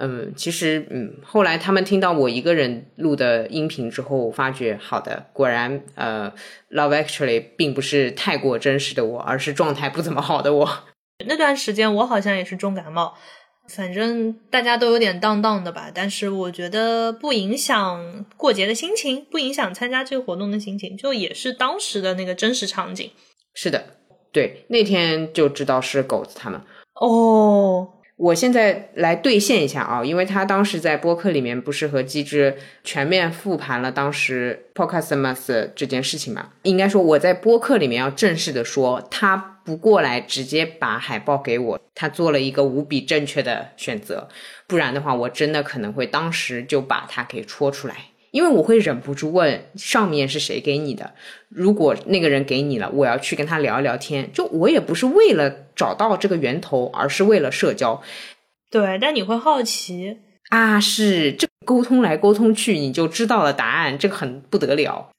[0.00, 6.32] 嗯，其实嗯，后来他们听到我一个人录的音频之后，发觉好的，果然呃
[6.70, 10.68] ，Love Actually 并不是太过真实的我，而是状态不怎么好的我。
[11.26, 13.14] 那段时间我好像也是重感冒。
[13.66, 23.10] 反正大家都有点荡荡的吧，但是我觉得不影响过节的心情，不影响参加这个活动的心情，就也是当时的那个真实场景。
[23.54, 23.82] 是的，
[24.30, 26.60] 对，那天就知道是狗子他们。
[27.00, 36.50] 哦，我现在来兑现一下啊，因为他当时在播客里面不是和机智全面复盘了当时 Podcastmas 这件事情嘛？
[36.62, 39.52] 应该说我在播客里面要正式的说他。
[39.64, 44.28] 不过来直接把海报给我，他做了一个无比正确的选择，
[44.66, 47.94] 不然的话，我真的可能会当时就把他给戳出来，
[48.34, 51.14] 因为我会忍不住问上面是谁给你的。
[51.48, 58.02] 如果那个人给你了，我要去跟他聊一聊天，就我也不是为了找到这个源头，而是为了社交。
[58.72, 60.18] 对，但你会好奇
[60.48, 65.10] 啊，是这沟通来沟通去，你就知道了答案，这个很不得了。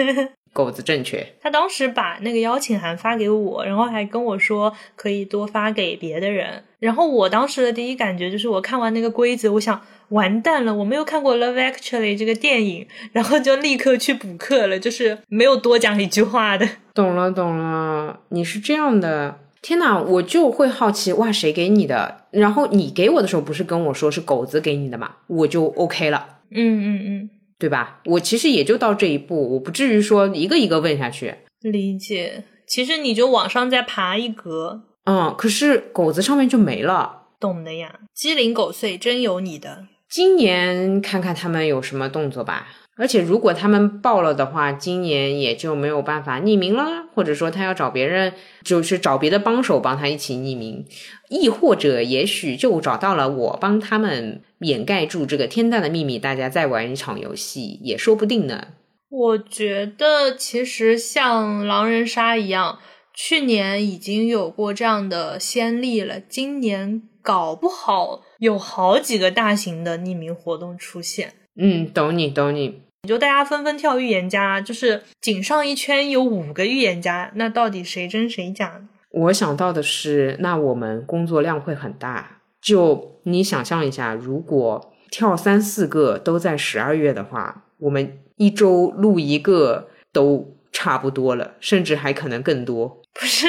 [0.54, 16.68] 狗子正确，他当时把那个邀请函发给我，然后还跟我说可以多发给别的人，然后我当时的第一感觉就是，我看完那个规则，我想完蛋了，我没有看过《Love Actually》这个电影，然后就立刻去补课了，就是没有多讲一句话的。
[16.92, 19.38] 懂了，懂了，你是这样的。
[19.62, 22.24] 天哪，我就会好奇，哇，谁给你的？
[22.32, 25.08] 然后你给我的时候不是跟我说是狗子给你的嘛？
[25.28, 26.38] 我就 OK 了。
[26.50, 28.00] 嗯嗯嗯，对吧？
[28.06, 31.32] 我其实也就到这一步，我不至于说一个一个问下去。
[31.60, 32.42] 理解。
[32.66, 34.82] 其实你就往上再爬一格。
[35.04, 37.22] 嗯，可是狗子上面就没了。
[37.40, 39.86] 懂的呀，鸡零狗碎，真有你的。
[40.08, 42.68] 今年看看他们有什么动作吧。
[42.94, 50.84] 而且如果他们爆了的话，今年也就没有办法匿名了，或者说他要找别人，就是找别的帮手帮他一起匿名，
[51.30, 58.68] 亦或者也许就找到了我帮他们掩盖住这个天大的秘密，大家再玩一场游戏也说不定呢。
[59.08, 62.78] 我觉得其实像狼人杀一样，
[63.14, 71.34] 去年已经有过这样的先例了，今年搞不好有好几个大型的匿名活动出现。
[71.56, 72.82] 嗯，懂你，懂你。
[73.06, 78.80] 就大家纷纷跳预言家，就是井上一圈有五个预言家，那到底谁真谁假？
[79.10, 82.38] 我想到的是，那我们工作量会很大。
[82.62, 93.01] 就你想象一下，如果跳三四个都在十二月的话，我们一周录一个都差不多了，甚至还可能更多。
[93.14, 93.46] 不是，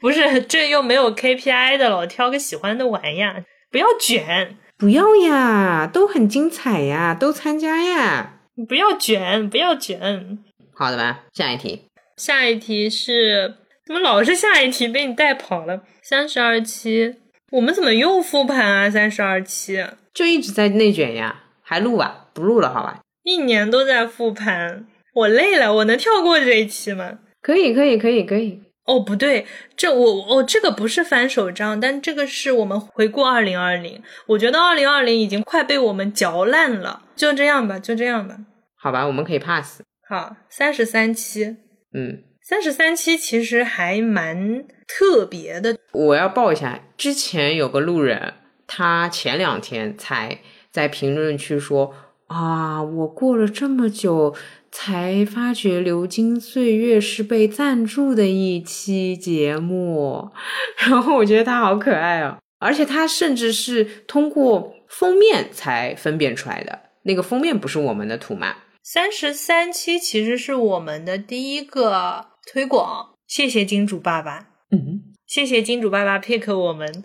[0.00, 4.56] 不是，这又没有 KPI 的了，挑个喜欢的玩呀，不要卷。
[4.76, 8.34] 不要呀，都很精彩呀，都参加呀！
[8.68, 10.38] 不要卷，不要卷。
[10.72, 11.82] 好的吧，下一题。
[12.16, 15.82] 下一题是怎么老是下一题被你带跑了？
[16.02, 17.16] 三十二期，
[17.50, 18.90] 我们怎么又复盘啊？
[18.90, 22.26] 三十二期就一直在内卷呀，还录啊？
[22.32, 23.00] 不录了，好吧？
[23.24, 27.18] 一年都在复盘，我累了，我能跳过这一期吗？
[27.42, 28.62] 可以，可以，可以，可以。
[28.88, 29.46] 哦，不对，
[29.76, 34.02] 这我哦，这个不是翻手账，但这个是我们回顾二零二零。
[34.28, 38.38] 我觉得二零二零已经快被我们嚼烂了，就这样吧，就这样吧。
[38.76, 39.82] 好吧，我们可以 pass。
[40.08, 41.58] 好，三十三期，
[41.92, 45.76] 嗯，三十三期其实还蛮特别的。
[45.92, 48.32] 我要报一下，之前有个路人，
[48.66, 50.38] 他前两天才
[50.70, 51.94] 在评论区说
[52.28, 54.34] 啊，我过了这么久。
[54.70, 60.30] 才发觉《流金岁月》是被赞助的一期节目，
[60.78, 68.56] 然后我觉得他好可爱哦，而且他甚至是通过封面才分辨出来的，那个封面不是我们的图嘛？
[68.82, 77.04] 三十三期其实是我们的第一个推广，谢谢金主爸爸，嗯，谢谢金主爸爸 pick 我们，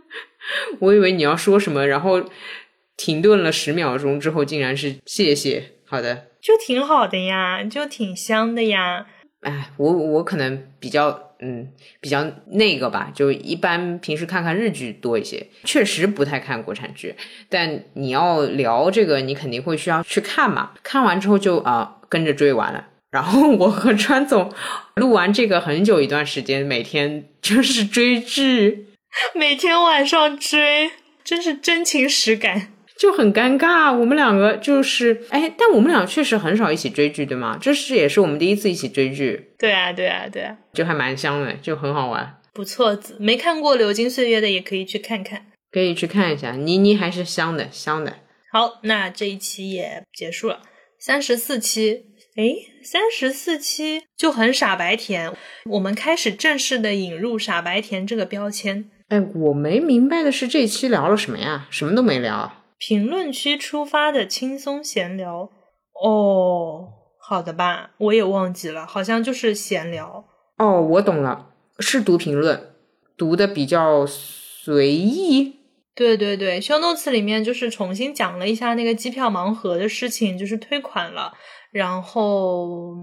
[0.80, 2.24] 我以为你要说什么，然后
[2.96, 6.29] 停顿了十秒钟之后，竟然是谢谢，好的。
[6.40, 9.06] 就挺好的呀，就挺香的呀。
[9.42, 11.68] 哎，我我可能比较嗯
[12.00, 17.14] 比较那个吧，就一般平时看看日剧多一些，确实不太看国产剧。
[17.48, 20.72] 但你要聊这个，你肯定会需要去看嘛。
[20.82, 22.88] 看完之后就啊跟着追完了。
[23.10, 24.52] 然后 我和川总
[24.96, 28.86] 录完这个很久一段时间，每天就是追剧，
[29.34, 30.90] 每天晚上追，
[31.24, 32.72] 真是真情实感。
[33.00, 37.56] 就很尴尬，我们两个就是哎，但我们俩确实很少一起追剧，对吗？
[37.58, 39.54] 这是也是我们第一次一起追剧。
[39.58, 42.38] 对啊，对啊，对啊，就还蛮香的，就很好玩。
[42.52, 48.12] 不错，没看过《流金岁月》的也可以去看看，可以去看一下，妮妮还是香的，香的。
[48.52, 50.60] 好，那这一期也结束了，
[50.98, 52.02] 三十四期，
[52.36, 52.52] 哎，
[52.84, 55.32] 三十四期就很傻白甜，
[55.64, 58.90] 我们开始正式的引入傻白甜这个标签。
[59.08, 61.66] 哎，我没明白的是这期聊了什么呀？
[61.70, 62.59] 什么都没聊。
[62.80, 65.50] 评论区出发的轻松闲聊
[66.02, 66.88] 哦，
[67.20, 70.24] 好的吧，我也忘记了，好像就是闲聊
[70.56, 70.80] 哦。
[70.80, 72.70] 我懂了，是读评论，
[73.18, 75.56] 读的比较随意。
[75.94, 81.34] 对对对，show notes 里面就是重新讲了一下那个机票盲盒的事情，就是退款了，
[81.70, 82.96] 然后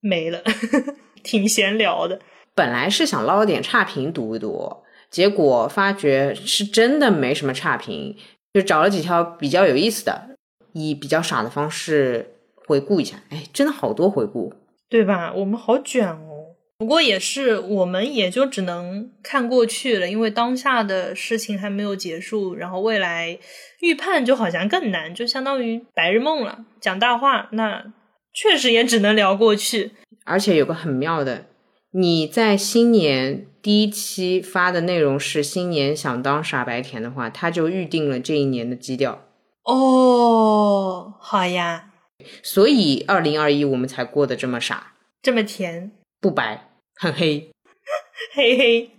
[0.00, 0.42] 没了，
[1.22, 2.18] 挺闲聊的。
[2.54, 4.78] 本来是想捞点差评读一读，
[5.10, 8.16] 结果发觉是真的没什么差评。
[8.58, 10.30] 就找了几条比较有意思的，
[10.72, 12.34] 以比较傻的方式
[12.66, 13.22] 回顾一下。
[13.30, 14.52] 哎，真的好多回顾，
[14.88, 15.32] 对吧？
[15.32, 16.56] 我们好卷哦。
[16.78, 22.54] 不过也是，我们也就只能看过去了，因为当下的事情还没有结束。
[22.54, 23.38] 然后未来
[23.80, 26.64] 预判就好像更难，就相当于白日梦了。
[26.80, 27.84] 讲大话，那
[28.32, 29.92] 确实也只能聊过去。
[30.24, 31.46] 而且有个很妙的，
[31.92, 33.46] 你在新年。
[33.60, 39.26] 第一期发的内容是新年想当傻白甜的话，他就预定了这一年的基调。
[39.64, 41.90] 哦，好呀。
[42.42, 45.90] 所以二零二一我们才过得这么傻，这么甜，
[46.20, 47.50] 不白，很黑，
[48.32, 48.90] 嘿嘿。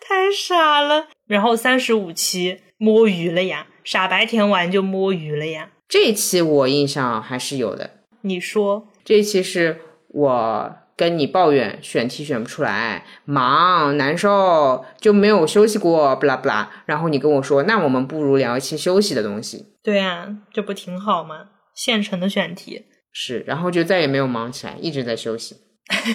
[0.00, 1.08] 太傻了。
[1.26, 5.72] 然后三十五期摸鱼了呀，傻白甜完就摸鱼了呀。
[5.88, 7.90] 这一期我印象还是有的。
[8.20, 16.70] 你说这一期是我跟你抱怨选题选不出来，忙难受就没有休息过，不啦不啦。
[16.86, 19.66] 然后你跟我说，那我们不如聊一期休息的东西。
[19.82, 21.46] 对啊，这不挺好吗？
[21.74, 25.56] 现成的选题是，然后就再也没有忙起来，一直在休息。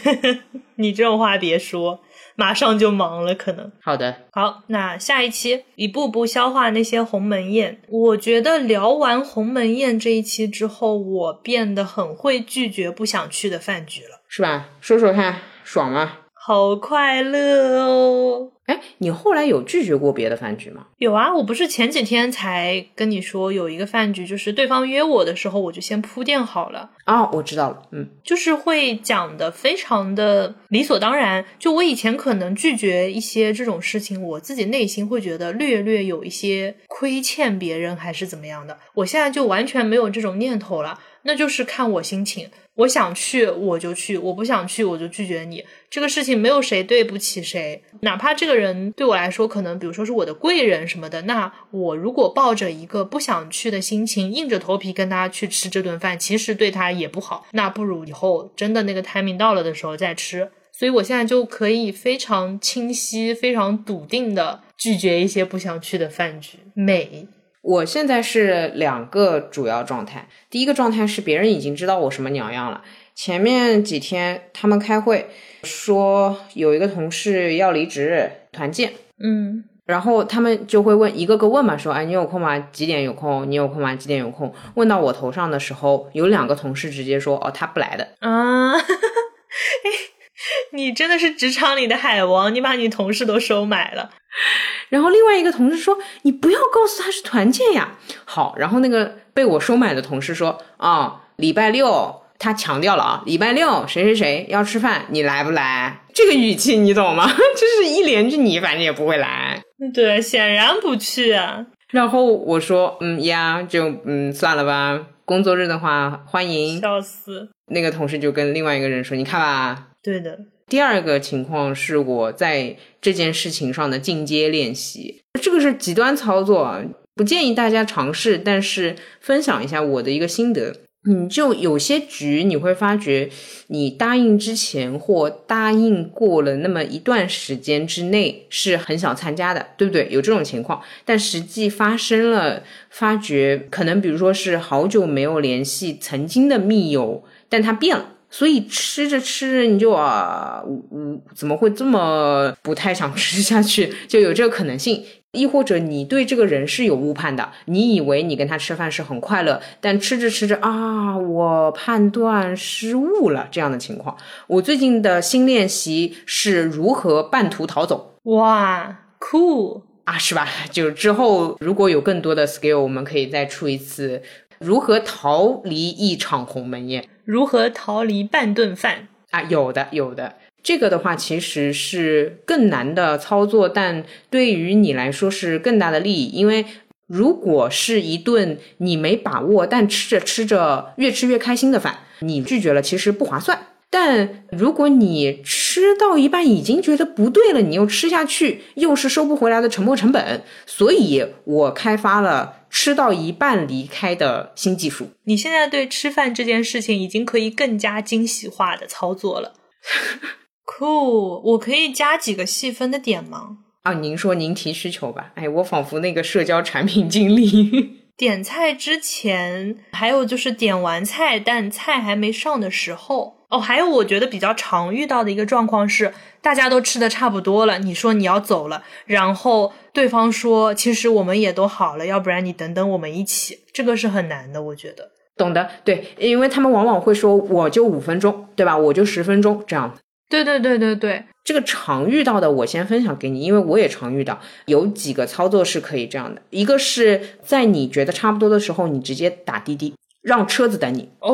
[0.78, 2.00] 你这种话别说，
[2.38, 3.70] 马上就忙了，可能。
[3.82, 7.82] 好的，好，那下一期一步步消化那些鸿门宴。
[7.90, 14.68] 我觉得聊完鸿门宴这一期之后，我变得很会拒绝不想去的饭局了，是吧？
[14.82, 16.18] 说说看，爽吗？
[16.34, 18.52] 好快乐哦！
[18.68, 20.86] 哎，你后来有拒绝过别的饭局吗？
[20.98, 26.92] 有啊，我不是前几天才跟你说有一个饭局，就是对方约我的时候，我就先铺垫好了。
[27.06, 31.44] 哦，我知道了，嗯，就是会讲的非常的理所当然。
[31.60, 38.78] 就我以前可能拒绝一些这种事情，我自己内心会觉得略略有一些亏欠别人还是怎么样的。
[38.94, 42.50] 我现在就完全没有这种念头了，那就是看我心情。
[42.76, 45.64] 我想去我就去，我不想去我就拒绝你。
[45.90, 57.46] 这个事情没有谁对不起谁，哪怕这个人对我来说可能，比如说是我的贵人什么的，那我如果抱着一个不想去的心情，硬着头皮跟他去吃这顿饭，其实对他也不好。
[57.52, 60.50] 那不如以后真的那个 timing 到了的时候再吃。
[60.72, 66.60] 所以我现在就可以非常清晰、非常笃定的拒绝一些不想去的饭局。
[66.76, 67.28] 美。
[67.68, 72.82] 我现在是两个主要状态，第一个状态是别人已经知道我什么鸟样了。
[73.14, 75.30] 前面几天他们开会
[75.64, 82.58] 说有一个同事要离职团建，嗯，然后他们就会问一个个问嘛，说哎你有空吗？
[82.72, 83.52] 几点有空？
[83.52, 83.94] 你有空吗？
[83.94, 84.54] 几点有空？
[84.76, 88.80] 问到我头上的时候，有两个同事直接说哦他不来的啊，哎，
[90.74, 94.10] 你真的是职场里的海王，你把你同事都收买了。
[94.90, 106.02] 然后另外一个同事说：“你不要告诉他是团建呀。”好，然后那个被我收买的同事说：“啊，礼拜六，他强调了啊，礼拜六谁谁谁要吃饭，你来不来？
[106.14, 107.28] 这个语气你懂吗？
[107.32, 109.62] 就是一连着你反正也不会来。
[109.94, 111.66] 对，显然不去啊。
[111.90, 115.00] 然后我说：“嗯呀，就嗯算了吧。
[115.26, 117.50] 工作日的话，欢迎。”笑死。
[117.70, 120.40] 那个同事就跟另外一个人说：“你看吧。”对的。
[120.68, 126.82] 第二个情况是我在这件事情上的进阶练习，这个是极端操作，
[127.16, 128.38] 不建议大家尝试。
[128.38, 133.30] 但是分享一下我的一个心得，你就有些局你会发觉，
[133.68, 140.08] 你答应之前或答应过了那么一段时间之内是很想参加的，对不对？
[140.10, 148.14] 有这种情况，但实际发生了，发觉可能比如说是好久没有联系曾经的密友，但他变了。
[148.30, 150.62] 所以吃着吃着你就啊，
[150.94, 153.94] 嗯，怎么会这么不太想 吃下去？
[154.08, 155.04] 就有这个可能性。
[155.34, 164.18] 亦或者你对这个人是有误判的，你以为你跟他吃饭是很快乐，但吃着吃着啊，我判断失误了这样的情况。
[164.48, 168.16] 我最近的新练习是如何半途逃走。
[168.24, 170.48] 哇，酷啊，是吧？
[170.72, 174.24] 就之后如果有更多的 skill，我们可以再出一次
[174.60, 177.06] 如何逃离一场鸿门宴。
[177.26, 179.42] 如何逃离半顿饭啊？
[179.44, 180.36] 有的，有的。
[180.64, 186.28] 这个的话其实是更难的操作，但对于你来说是更大的利益。
[186.30, 186.66] 因为
[187.08, 193.68] 如果是一顿你没把握，但吃着吃着越吃越开心的饭，你拒绝了，其实不划算。
[193.90, 200.42] 但如果你吃到一半已经觉得不对了，你又吃下去，又是收不回来的沉没成本。
[200.66, 205.12] 所以我开发了吃到一半离开的新技术。
[205.24, 209.54] 你现在对吃饭这件事情已经可以更加精细化的操作了。
[210.66, 213.60] Cool，我可以加几个细分的点吗？
[213.84, 215.32] 啊，您说您提需求吧。
[215.36, 218.08] 哎，我仿佛那个社交产品经理。
[218.18, 223.38] 点菜之前，还有就是点完菜但菜还没上的时候。
[223.50, 226.14] 哦，还有我觉得比较常遇到的一个状况是，
[226.48, 235.10] 大家都吃的差不多了，你说你要走了，然后对方说其实我们也都好了，要不然你等等我们一起，这个是很难的，我觉得。
[235.36, 238.78] 懂的，对，因为他们往往会说我就五分钟，对吧？
[238.78, 239.94] 我就十分钟这样。
[240.30, 249.94] 对对对对对，这个常遇到的我先分享给你，因为我也常遇到，有几个操作是可以这样的，一个是在你觉得差不多的时候，你直接打滴滴。
[250.24, 251.30] 让车子等你哦，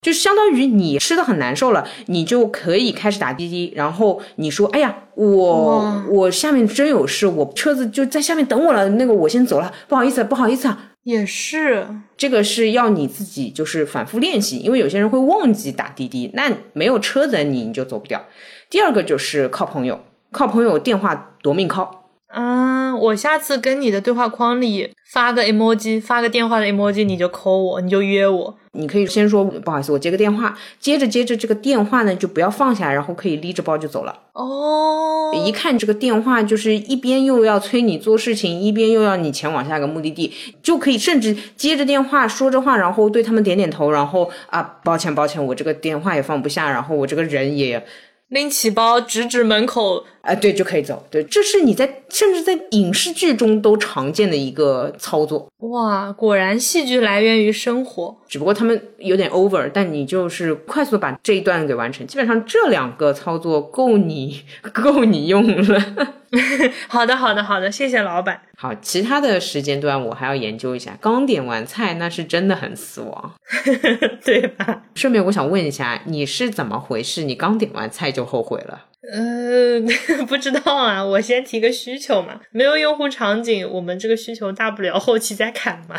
[0.00, 11.86] 就相当于你吃的很难受了，你就可以开始打滴滴，然后你说：“哎呀，我我下面真有事，我车子就在下面等我了，那个我先走了，不好意思，不好意思啊。”也是，
[12.16, 18.22] 这个是要你自己就是反复练习，因为有些人会忘记打滴滴，那没有车等你，你就走不掉。
[18.68, 20.00] 第二个就是靠朋友。
[20.30, 21.88] 靠朋友电话夺命 call。
[22.26, 28.58] 啊，我下次跟你的对话框里发个 emoji，发个电话的 emoji，你就扣我，你就约我。
[28.78, 34.18] 你可以先说不好意思，我接个电话，接着接着这个电话呢就不要放下，然后可以拎着包就走了。
[34.32, 47.84] 哦，一看这个电话就是一边又要催你做事情，一边又要你前往下一个目的地，就可以甚至接着电话说着话，然后对他们点点头，然后啊，抱歉抱歉，我这个电话也放不下，然后我这个人也。
[48.28, 51.02] 拎起包，直指门口，啊，对，就可以走。
[51.10, 55.48] 对，这是你在甚至在影视剧中都常见的一个操作。
[55.70, 58.14] 哇，果然戏剧来源于生活。
[58.28, 62.06] 只不过他们有点 over，但你就是快速把这一段给完成。
[62.06, 65.82] 基本上这两个操作够你 够你用了。
[66.88, 68.38] 好的，好的，好的，谢谢老板。
[68.58, 70.94] 好，其他的时间段我还要研究一下。
[71.00, 73.32] 刚点完菜，那是真的很死亡，
[74.22, 74.82] 对吧？
[74.94, 77.24] 顺便我想问一下，你是怎么回事？
[77.24, 78.84] 你刚点完菜就后悔了？
[79.00, 79.80] 呃，
[80.26, 85.96] 不知道啊，我先提个需求嘛，没有用户场景，我们这个需求大不了后期再砍嘛，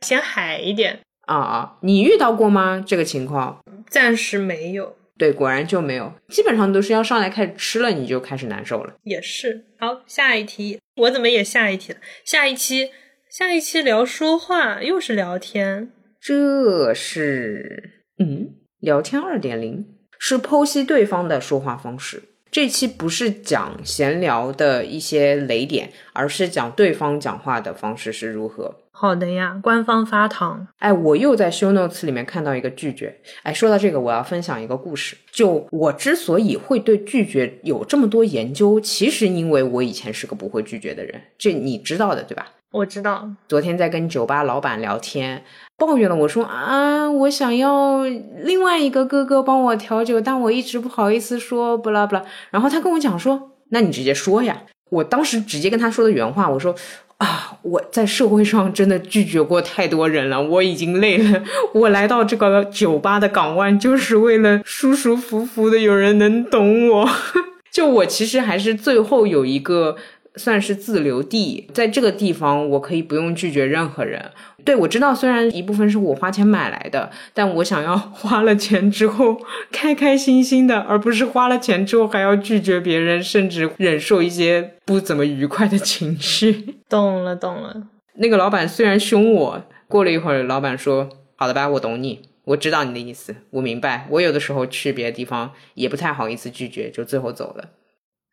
[0.00, 1.00] 先海一点。
[1.26, 2.82] 啊啊，你遇到过吗？
[2.86, 3.60] 这个情况？
[3.90, 4.96] 暂时没有。
[5.18, 8.94] 对，果然就没有，基本上都是要上来开始吃了，你就开始难受了。
[9.02, 9.66] 也是。
[9.78, 11.98] 好，下一题，我怎么也下一题了？
[12.24, 12.90] 下一期，
[13.28, 15.90] 下一期聊说话，又是聊天。
[16.20, 19.86] 这是，嗯，聊天二点零
[20.18, 22.22] 是剖析对方的说话方式。
[22.50, 28.74] 这期不是讲闲聊的一些雷点，而是讲对方讲话的方式是如何。
[28.90, 30.66] 好的呀，官方发糖。
[30.78, 33.16] 哎，我又在 show notes 里面看到一个拒绝。
[33.44, 35.16] 哎，说到这个，我要分享一个故事。
[35.30, 42.48] 就我之所以会对拒绝有这么多研究，其实因为我以前是个不会拒绝的人，这你知道的对吧？
[42.72, 43.30] 我知道。
[43.46, 45.44] 昨天在跟酒吧老板聊天，
[45.78, 48.04] 抱怨了我说啊，我想要
[48.42, 52.24] 另外一个哥哥帮我调酒，但我一直不好意思说，不啦不啦。
[52.50, 54.64] 然后他跟我讲说，那你直接说呀。
[54.90, 56.74] 我当时直接跟他说的原话，我说。
[57.18, 57.58] 啊！
[57.62, 61.42] 我在社会上真的拒绝过太多人了，我已经累了。
[61.72, 67.08] 我来到这个酒吧的港湾，就是为了舒舒服服的有人能懂我。
[67.72, 69.96] 就我其实还是最后有一个。
[70.36, 74.30] 算是自留地，在这个地方我可以不用拒绝任何人。
[74.64, 79.40] 对我知道，虽然一部分是我花钱买来的，但我想要花了钱之后
[79.72, 86.76] 开开心心的，而不是花了钱之后还要拒绝别人，甚至忍受一些不怎么愉快的情绪。
[86.88, 87.88] 懂了，懂了。
[88.16, 94.06] 那个老板虽然凶我，过了一会儿，老板说：“好的吧，我懂你，我知道你的意思，我明白。
[94.10, 97.70] 我有的时候去别的地方也不太好意思拒绝，就最后走了。”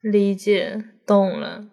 [0.01, 1.65] 理解，懂了。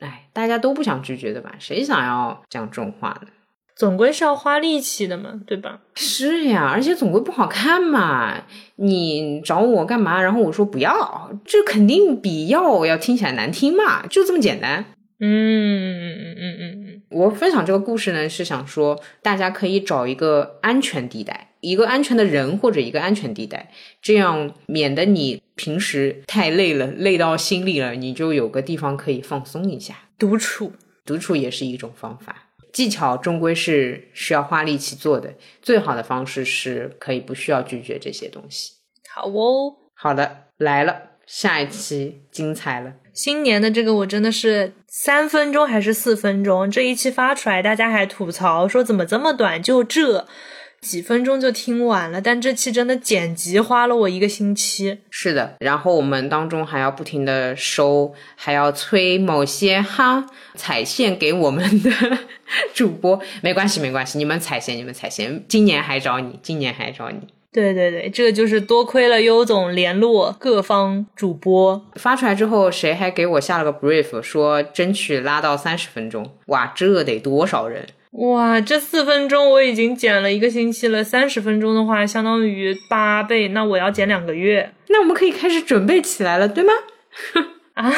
[0.00, 1.54] 哎，大家都不想拒绝的吧？
[1.58, 3.28] 谁想要讲这种话呢？
[3.76, 5.78] 总归是要花力气的嘛，对吧？
[5.94, 8.42] 是呀，而且总归不好看嘛。
[8.76, 10.20] 你找我干嘛？
[10.20, 14.84] 然后我说不要，这肯定比要要听起来难听嘛，就这么简单。
[15.20, 17.02] 嗯嗯嗯嗯嗯嗯。
[17.10, 21.47] 我分享这个故事呢，是想说大家可以找一个安全地带。
[21.60, 29.94] 一个安全的人或者一个安全地带，这样免得你平时太累了，累到心里了，你就有个地方可以放松一下。
[30.18, 30.72] 独处，
[31.04, 32.44] 独处也是一种方法。
[32.72, 38.72] 技巧终归是需要花力气做的，最好的方式是可以不需要拒绝这些东西。
[39.12, 42.92] 好哦，好的，来了，下一期精彩了。
[43.12, 46.70] 新年的这个我真的是三分钟还是四分钟？
[46.70, 49.60] 这一期发出来，大家还吐槽说怎么这么短？
[49.60, 50.28] 就这。
[50.80, 54.98] 几分钟就听完了，但这期真的剪辑花了我一个星期。
[55.10, 61.90] 是的，然后我们当中还要不停的收，还要催某些哈踩线给我们的
[62.74, 63.20] 主播。
[63.42, 67.18] 没关系，没关系，你们踩线，你们踩线，今年还找你，今年还找你。
[67.50, 76.30] 对对对，这个就是多亏了优总联络各方主播，发出来之后，谁还给我下了个 brief，说争取拉到三十分钟。
[76.46, 77.86] 哇，这得多少人？
[78.12, 84.72] 哇，这四分钟我已经减了一个星期了，三十分钟的话相当于八倍，那我要减两个月。
[84.88, 86.72] 那我们可以开始准备起来了，对吗？
[87.74, 87.92] 啊，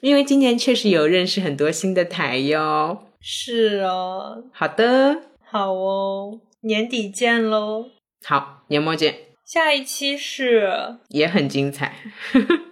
[0.00, 3.04] 因为今年确实有认识很多新的台哟。
[3.20, 7.86] 是哦，好的，好哦，年底见喽。
[8.24, 9.16] 好，年末见。
[9.44, 11.94] 下一期是也很精彩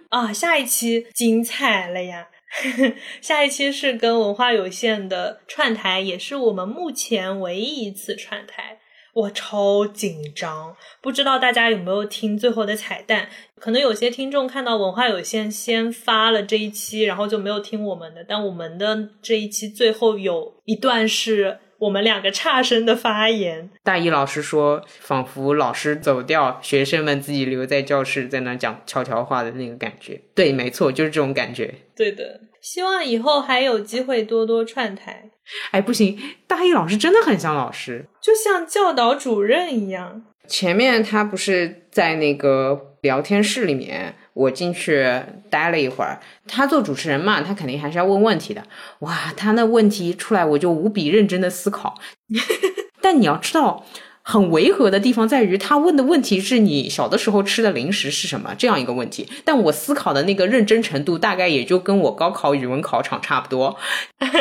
[0.09, 2.27] 啊，下一期精彩了呀。
[3.21, 8.79] 下一期是跟文化有限的串台，也是我们目前唯一一次串台，
[9.13, 10.75] 我超紧张。
[11.01, 13.29] 不知道大家有没有听最后的彩蛋？
[13.59, 18.23] 可能有些听众看到文化有限先发了这一期，然后就没有听我们的。
[18.27, 21.59] 但我们的这一期最后有一段是。
[21.77, 23.69] 我们两个差生的发言。
[23.83, 30.19] 大一老师说，仿佛老师走掉，学生们自己留在教室，在那讲悄悄话的那个感觉。
[30.33, 31.75] 对，没错，就是这种感觉。
[31.93, 35.29] 对的，希望以后还有机会多多串台。
[35.69, 40.23] 哎，不行，大一老师真的很像老师，就像教导主任一样。
[40.47, 45.07] 前面他不是在那个聊天室里面，我进去
[45.47, 46.19] 待了一会儿。
[46.47, 48.63] 他做主持人嘛，他肯定还是要问问题的。
[49.01, 51.93] 哇，他那问题出来，我就无比认真的思考。
[52.99, 53.85] 但你要知道，
[54.27, 59.29] 很违和的地方在于，他问的问题是你小的时候吃的零食是什么这样一个问题。
[59.43, 63.77] 但我思考的那个认真程度，大概也就跟我高考语文考场差不多。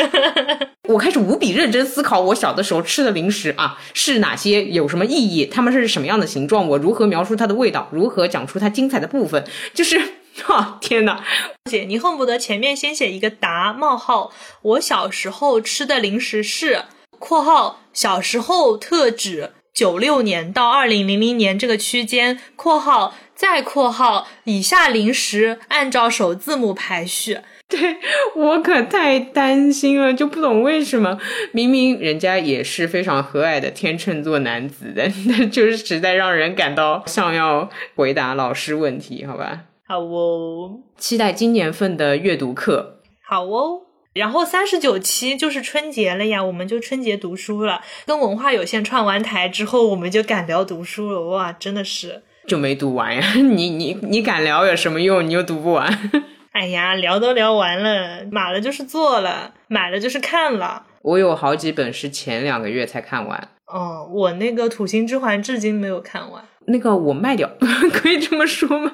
[0.88, 10.00] 我开始无比认真思考，我小的时候吃的零食啊是哪些，有什么意义，它们是什么样的形状，我如何描述它的味道，如何讲出它精彩的部分，就是
[10.48, 11.22] 啊，天哪！
[11.70, 14.32] 姐，你恨不得前面先写一个答冒号，
[14.62, 16.84] 我小时候吃的零食是
[17.20, 27.38] （括号小时候特指九六年到二零零零年这个区间）（括号再括号以下零食按照首字母排序）。
[27.66, 27.96] 对
[28.36, 31.18] 我可太担心了，就不懂为什么
[31.50, 39.62] 明明人家也是非常和蔼的天秤座男子的，那就是实在让人感到像要回答老师问题，好吧？
[39.88, 43.00] 好哦，期待今年份的阅读课。
[43.26, 43.80] 好哦，
[44.14, 47.82] 然后三十九期就是春节了呀，我们就春节读书了。
[48.06, 53.22] 跟文化有限串完台之后，我们就敢聊读书了，哇，真的是就没读完呀！
[53.34, 55.28] 你你你敢聊有什么用？
[55.28, 56.10] 你又读不完。
[56.52, 60.84] 哎呀，聊都聊完了，买了就是做了，买了就是看了。
[61.02, 63.48] 我有好几本是前两个月才看完。
[63.66, 66.44] 哦，我那个《土星之环》至今没有看完。
[66.66, 67.50] 那个我卖掉，
[67.92, 68.92] 可以这么说吗？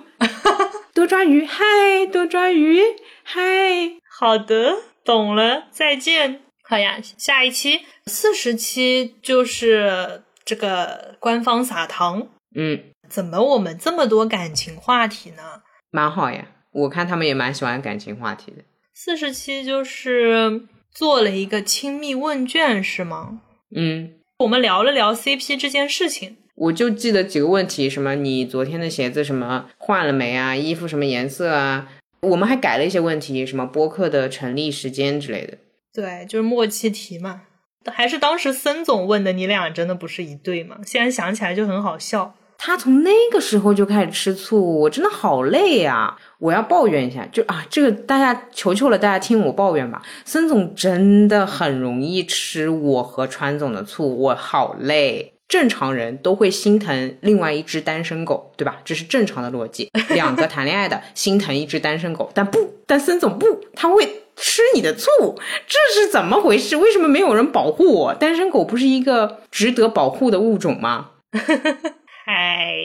[0.94, 1.64] 多抓鱼，嗨，
[2.10, 2.80] 多抓鱼，
[3.22, 3.40] 嗨。
[4.18, 4.74] 好的，
[5.10, 6.38] 懂了，再见。
[6.62, 12.28] 好呀，下一期四十期就是这个官方撒糖。
[12.54, 15.62] 嗯，怎么我们这么多感情话题呢？
[15.90, 16.46] 蛮好呀。
[16.70, 18.58] 我看他们也蛮喜欢感情话题的。
[18.94, 23.40] 四十期就是做了一个亲密问卷，是吗？
[23.74, 26.36] 嗯，我们聊了聊 CP 这件事情。
[26.54, 30.54] 我就记得几个问题，什么你昨天的鞋子什么换了没啊？
[30.54, 31.88] 衣服什么颜色啊？
[32.22, 35.58] 我们还改了一些问题，什么播客的成立时间之类的。
[35.92, 37.42] 对，就是默契题嘛。
[37.86, 40.76] 还是当时森总问的，你俩真的不是一对吗？
[40.84, 42.34] 现在想起来就很好笑。
[42.58, 46.14] 他从那个时候就开始吃醋，我真的好累呀！
[46.38, 50.02] 我要抱怨一下，就啊，这个大家求求了，大家听我抱怨吧。
[50.26, 55.32] 孙总真的很容易吃我和川总的醋，我好累。
[55.50, 58.78] 正常人都会心疼另外一只单身狗，对吧？
[58.84, 59.90] 这是正常的逻辑。
[60.14, 65.10] 两个谈恋爱的心疼一只单身狗，但不，但孙总不，他会吃你的醋，
[65.66, 66.76] 这是怎么回事？
[66.76, 68.14] 为什么没有人保护我？
[68.14, 71.10] 单身狗不是一个值得保护的物种吗？
[72.32, 72.76] 嗨，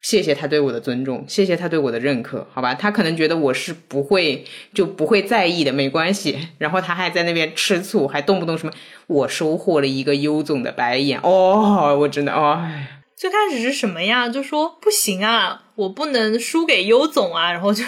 [0.00, 2.72] 谢谢他对我的尊重，谢谢他对我的认可，好吧？
[2.74, 4.42] 他可能觉得我是不会
[4.72, 6.38] 就不会在意的，没关系。
[6.56, 8.72] 然后他还在那边吃醋，还动不动什么
[9.06, 12.66] 我收获了一个优总的白眼哦，我真的哦。
[13.14, 14.26] 最开始是什么呀？
[14.30, 17.84] 就说不行啊，我不能输给优总啊，然后就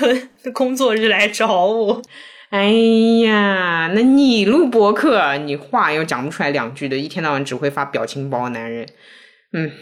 [0.53, 2.03] 工作日来找我。
[2.51, 2.73] 哎
[3.25, 8.87] 呀，那你录播客，你话又讲不出来两句的，一天到晚只会发表情包，男人，
[9.55, 9.73] 嗯。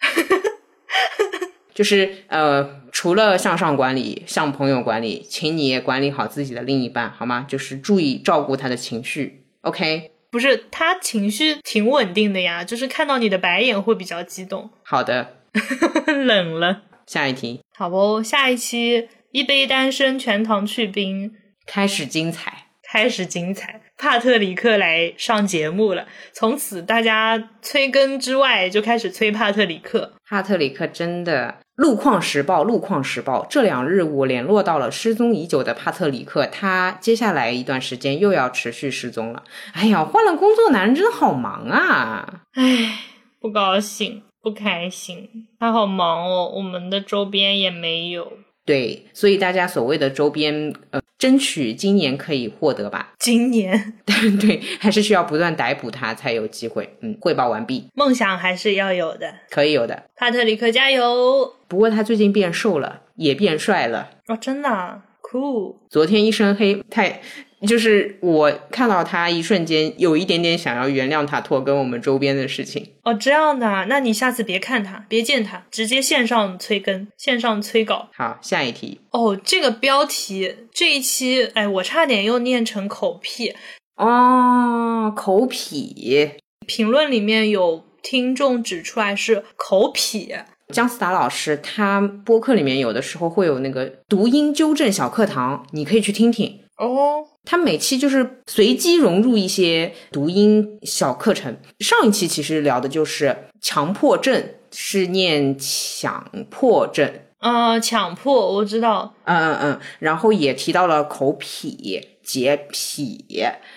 [1.74, 7.46] 就是呃，除了向上管理，向朋友管理，请你也管理好自己的另一半，好吗？
[7.48, 9.44] 就是注意照顾他的情绪。
[9.62, 14.70] OK，不是他情绪挺稳定的呀，就是看到你的白眼会比较激动。
[14.82, 15.36] 好的，
[16.06, 16.82] 冷了。
[17.06, 18.22] 下一题，好不？
[18.22, 21.32] 下一期一杯单身，全糖去冰，
[21.66, 23.80] 开始精彩，开始精彩。
[24.00, 30.14] 帕特里克来上节目了，从此大家催更之外就开始催帕特里克。
[30.26, 39.42] 帕特里克真的，路况时报，路况时报，这两日我联络到了失踪已久的帕特里克，他接下来一段时间又要持续失踪了。
[39.74, 42.40] 哎呀，换了工作，男人真的好忙啊！
[42.54, 43.00] 唉，
[43.38, 45.28] 不高兴，不开心，
[45.58, 46.50] 他好忙哦。
[46.56, 48.32] 我们的周边也没有。
[48.70, 51.00] 对，所以大家所谓的周边，呃。
[51.20, 53.12] 争取今年可以获得吧。
[53.20, 53.92] 今年，
[54.40, 56.96] 对，还是需要不断逮捕他才有机会。
[57.02, 57.84] 嗯，汇报完毕。
[57.92, 60.04] 梦想还是要有的，可以有的。
[60.16, 61.52] 帕特里克加油！
[61.68, 64.08] 不过他最近变瘦了，也变帅了。
[64.28, 65.76] 哦，真的，cool。
[65.90, 67.20] 昨天一身黑，太。
[67.66, 78.08] 就是我看到他一瞬间有一点点想要原谅他拖跟我们周边的事情哦，这样的，那你下次别看他，别见他，直接线上催更，线上催稿。
[78.14, 83.54] 好，下一题哦，这个标题这一期，哎，我差点又念成口癖
[83.96, 86.30] 哦，口癖。
[86.66, 90.34] 评论里面有听众指出来是口癖，
[90.68, 96.59] 姜思达老师他播客里面有的时候会有那个读音纠正小课堂，你可以去听听。
[96.80, 101.54] 哦，他每期就是随机融入一些读音小课程。
[101.80, 107.12] 上一期其实聊的就是强迫症，是念强迫症。
[107.38, 113.24] 啊，强迫我知道，嗯嗯嗯，然后也提到了口痞、洁癖。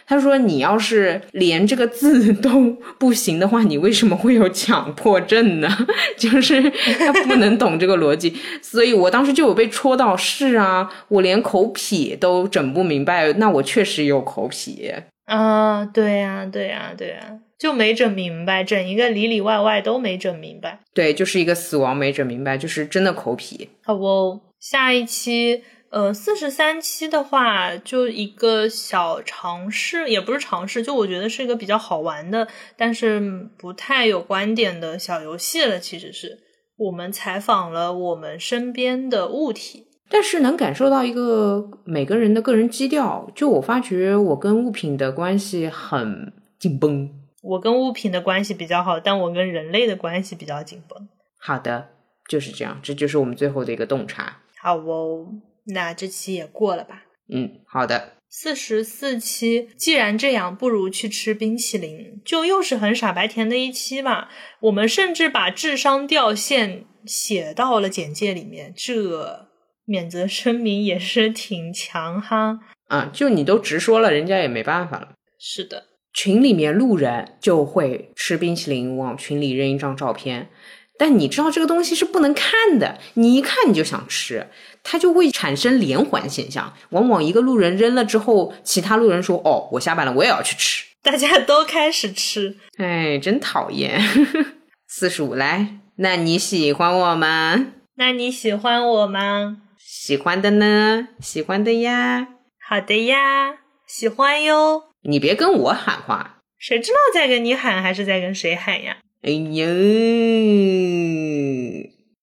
[0.05, 5.67] 他说：“你要是连这个字都不行的话，你为什么会有强迫症呢？
[6.15, 6.61] 就是
[6.99, 8.35] 他不能懂这个逻辑。
[8.61, 14.93] 所以我当时就有被戳到，是啊，我连口癖都整不明白，那我确实有口癖。
[15.25, 20.79] 啊，对呀，对呀，对呀。”就没整明白，整一个里里外外都没整明白。
[20.93, 23.69] 对，就是一个死亡没整明白，就是真的口癖。
[23.85, 25.63] 好不，下一期，
[25.93, 33.21] 呃，四十三期的话，就一个小尝试，也不是尝试，就我觉得是一个比较好玩的，但是
[33.59, 35.77] 不太有观点的小游戏了。
[35.77, 36.39] 其实是
[36.77, 43.29] 我们采访了我们身边的物体，但是能感受到一个每个人的个人基调。
[43.35, 47.07] 就我发觉，我跟物品的关系很紧绷。
[47.43, 51.07] 我跟物品的关系比较好，但我跟人类的关系比较紧绷。
[51.39, 51.89] 好的，
[52.27, 54.39] 就是这样，这就是我们最后的一个洞察。
[54.59, 55.27] 好哦，
[55.65, 57.03] 那这期也过了吧？
[57.33, 58.13] 嗯，好的。
[58.29, 64.29] 四十四期，既然这样，不如去吃冰淇淋，就又是很傻白甜的一期吧。
[64.61, 69.47] 我们甚至把智商掉线写到了简介里面，这
[69.85, 72.59] 免责声明也是挺强哈。
[72.87, 75.13] 啊，就你都直说了，人家也没办法了。
[75.39, 75.89] 是的。
[76.11, 80.49] 群里面路人就会吃冰淇淋，往群里扔一张照片，
[80.97, 84.47] 但你知道这个东西是不能看的，你一看你就想吃，
[84.83, 86.71] 它就会产生连环现象。
[86.89, 90.85] 往往一个路人扔了之后，其他路人说：“哦，我下班了，我也要去吃。
[91.01, 94.01] ”大家都开始吃，哎，真讨厌。
[94.87, 97.67] 四十五来，那你喜欢我吗？
[97.95, 99.57] 那你喜欢我吗？
[99.79, 101.07] 喜欢的呢？
[101.19, 102.27] 喜欢的呀。
[102.65, 103.55] 好的呀，
[103.87, 104.83] 喜欢哟。
[105.03, 108.97] 你别跟我喊话，谁知道在跟你喊还是在跟谁喊呀？
[109.21, 109.65] 哎呦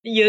[0.02, 0.24] 呦，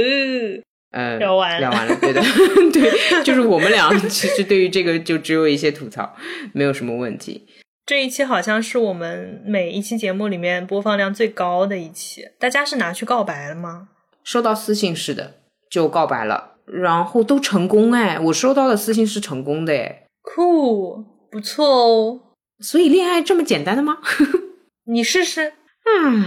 [0.91, 2.21] 呃，聊完聊完了，对的，
[2.71, 6.15] 对，就是我们俩其实对于这个就只有一些吐槽，
[6.53, 7.47] 没有什么问题。
[7.85, 13.89] 这一期好像是我们每一期节目里面播放量最高的一期，大家是拿去告白了吗？
[14.23, 15.35] 收到私信是的，
[15.69, 22.19] 就告白了，然后都成功哎，我收到的私信是成功的哎，酷，不错哦。
[22.59, 23.97] 所以恋爱这么简单的吗？
[24.85, 25.53] 你试试。
[25.85, 26.25] 嗯，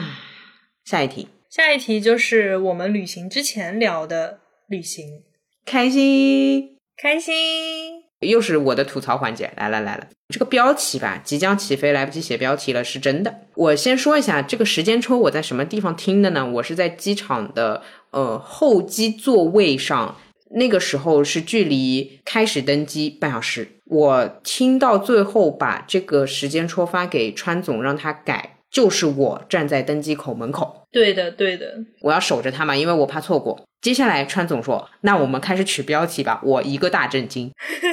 [0.85, 4.41] 下一题，下一题就是我们旅行之前聊的
[4.75, 5.22] 旅行，
[5.64, 7.35] 开心开心。
[8.20, 10.09] 又是我的吐槽环节，来了来了。
[10.31, 13.43] 这个标题吧，即将起飞，来不及写标题了，是真的。
[13.55, 16.45] 我先说一下这个时间戳我在什么地方听的呢？
[16.45, 20.16] 我是在机场的呃候机座位上。
[20.57, 30.83] 那个时候是距离开始登机半小时，我听到最后把这个时间戳发给川总，让他改，就是我站在登机口门口。
[30.91, 33.62] 对的，对的，我要守着他嘛，因为我怕错过。
[33.81, 37.53] 接下来川总说：“那我们开始取标题吧。”我一个大震惊，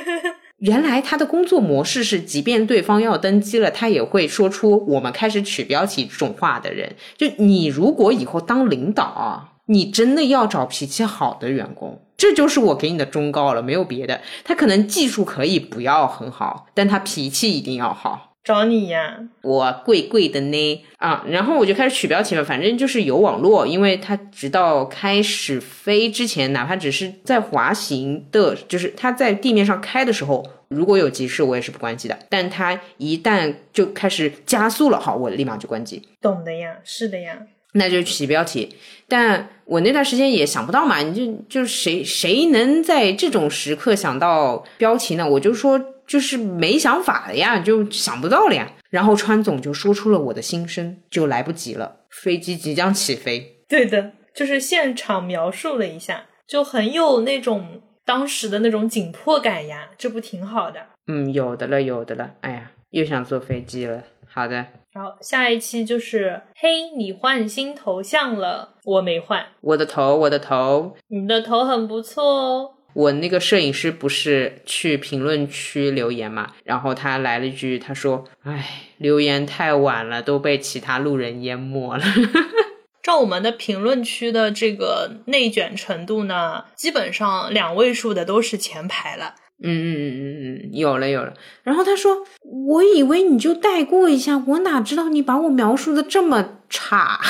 [0.57, 6.95] 原来他的工作模式是，即便对方要登机了，他也会说出“我们开始取标题”这种话的人。
[7.15, 12.01] 就你如果以后当领导啊，你真的要找脾气好的员工。
[12.17, 14.21] 这就是我给你的忠告了，没有别的。
[14.43, 18.30] 他可能技术可以不要很好，但他脾气一定要好。
[18.43, 21.23] 找你呀，我贵贵的呢啊！
[21.29, 32.17] 然后我就开始取标题了，反正就是有网络，因为它直到开始飞之前，哪怕只是在滑行的，就是它在地面上开的时候，如果有急事，我也是不关机的。
[32.29, 36.01] 但它一旦就开始加速了，好，我立马就关机。
[36.19, 37.43] 懂的呀，是的呀。
[37.73, 38.75] 那就取标题，
[39.07, 45.25] 但我那段时间也想不到嘛，你就就谁谁能在这种时刻想到标题呢？
[45.29, 45.79] 我就说
[46.11, 48.69] 就是没想法了呀，就想不到了呀。
[48.89, 53.63] 然后川总就说出了我的心声，就来不及了，飞机即将起飞。
[53.69, 60.81] 对的，就是现场描述了一下，就很有那种当时的那种紧迫感呀，这不挺好的？
[61.07, 62.31] 嗯，有的了，有的了。
[62.41, 64.03] 哎呀，又想坐飞机了。
[64.27, 64.65] 好的。
[64.93, 72.71] 好，下一期就是嘿，你换新头像了，我没换，我的头，我的头，你的头很不错哦。
[72.93, 82.03] 我那个摄影师不是去评论区留言嘛，然后他来了一句，他说：“哎，留言太晚了，都被其他路人淹没了。
[83.01, 89.35] ”照我们的评论区的这个内卷程度呢，基本上两位数的都是前排了。
[89.63, 91.33] 嗯嗯嗯嗯嗯，有了有了。
[91.63, 92.25] 然后他说
[92.67, 97.19] ：“我以为你就带过一下，我哪知道你把我描述的这么差。”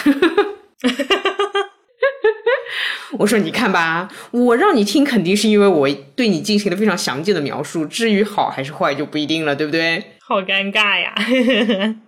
[3.20, 7.86] 我说：“你看吧，我让你听，肯定是因为我对你进行了非常详尽的描述。
[7.86, 11.14] 至于好还是坏，就不一定了，对不对？”好尴尬呀！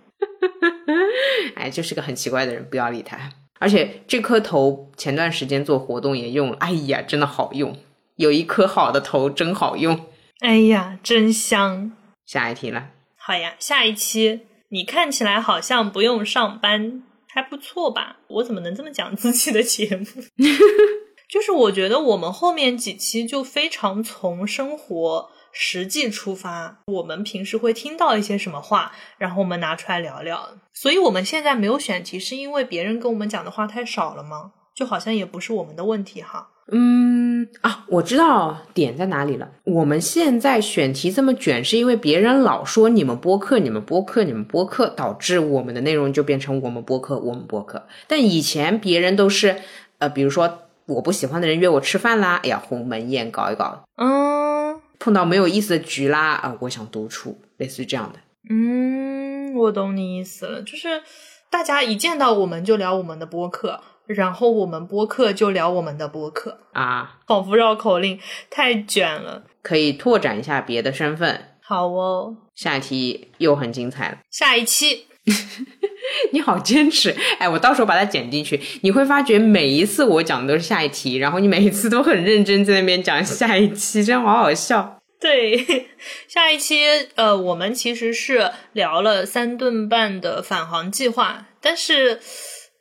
[1.56, 3.18] 哎，就是个很奇怪的人，不要理他。
[3.60, 7.76] 而且这颗头前段时间做活动也用了，哎呀，真的好用，
[8.16, 10.06] 有一颗好的头真好用。
[10.40, 11.92] 哎呀，真香！
[12.26, 12.88] 下一题了。
[13.16, 14.40] 好呀，下一期
[14.70, 17.02] 你看起来好像不用上班，
[17.34, 18.18] 还不错吧？
[18.28, 20.06] 我怎么能这么讲自己的节目？
[21.28, 25.30] 就是我觉得我们后面几期就非常从生活。
[25.56, 30.56] 实际出发，我们平时会听到一些什么话，然后我们拿出来聊聊。
[30.72, 34.52] 所以，我们现在没有选题，是因为别人跟我们讲的话太少了吗？
[34.74, 36.50] 就好像也不是我们的问题哈。
[36.70, 39.50] 嗯啊，我知道点在哪里了。
[39.64, 47.86] 我们现在选题这么卷，是因为别人老说你们播客、你们播客、你们播客，导致我们的内容就变成我们播客、我们播客。
[48.08, 49.56] 但以前别人都是，
[49.98, 54.80] 呃，比如说我不喜欢的人约我吃饭啦，哎呀，鸿门宴搞一搞，嗯。
[55.00, 56.56] 碰到没有意思的局啦啊！
[56.60, 58.18] 我想独处，类似于这样的。
[58.48, 61.02] 嗯，我懂你意思了，就是
[61.50, 68.18] 大家一见到我们就聊我们的播客，然后我们播客就聊我们的播客啊，仿佛绕口令，
[68.50, 69.44] 太卷了。
[69.62, 71.56] 可以拓展一下别的身份。
[71.60, 74.18] 好哦，下一题又很精彩了。
[74.30, 75.06] 下一期。
[76.32, 85.00] 你好坚持，哎，我到时候把它剪进去，你会发觉每一次我讲的都是下一题，然后你每一次都很认真在那边讲下一期，这样好好笑。
[85.18, 85.88] 对，
[86.28, 86.84] 下一期
[87.14, 92.20] 呃，我们其实是聊了三顿半的返航计划，但是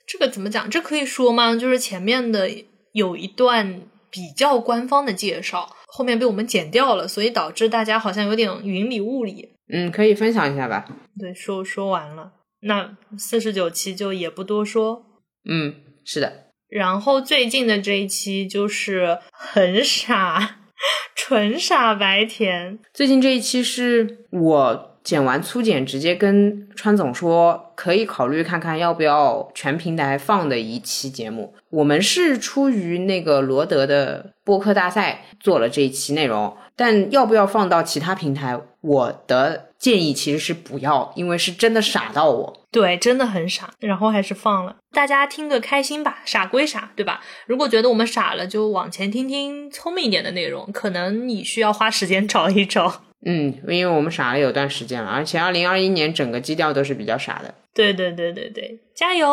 [0.06, 0.70] 这个怎么讲？
[0.70, 1.56] 这可以说吗？
[1.56, 2.49] 就是前面的
[2.91, 9.49] 有一段比较官方的介绍，后面被我们剪掉了，所以导致大家好像有点云里雾里。
[9.74, 10.86] 嗯，可以分享一下吧。
[11.20, 12.34] 对，说说完了。
[12.62, 15.06] 那四十九期就也不多说，
[15.49, 15.76] 嗯，
[16.06, 16.47] 是的。
[16.70, 20.60] 然后最近的这一期就是很傻，
[21.16, 22.80] 纯傻白甜。
[22.93, 31.54] 最近这一期是我剪完粗剪，直接跟川总说可以考虑看看要不要全平台放的一期节目。
[31.70, 39.70] 我们是出于那个罗德的播客大赛做了这一期内容，但要不要放到其他平台，我的。
[39.84, 42.66] 建议其实是不要，因为是真的傻到我。
[42.72, 46.22] 对，真的很傻，然后还是放了，大家听个开心吧。
[46.24, 47.20] 傻归傻，对吧？
[47.47, 53.01] 如果觉得我们傻了，就往前听听聪明一点的内容，可能你需要花时间找一找。
[53.26, 57.53] 嗯，因为我们傻了有段时间了，而且二零二一年整个基调都是比较傻的。
[57.74, 59.28] 对对对对对，加油！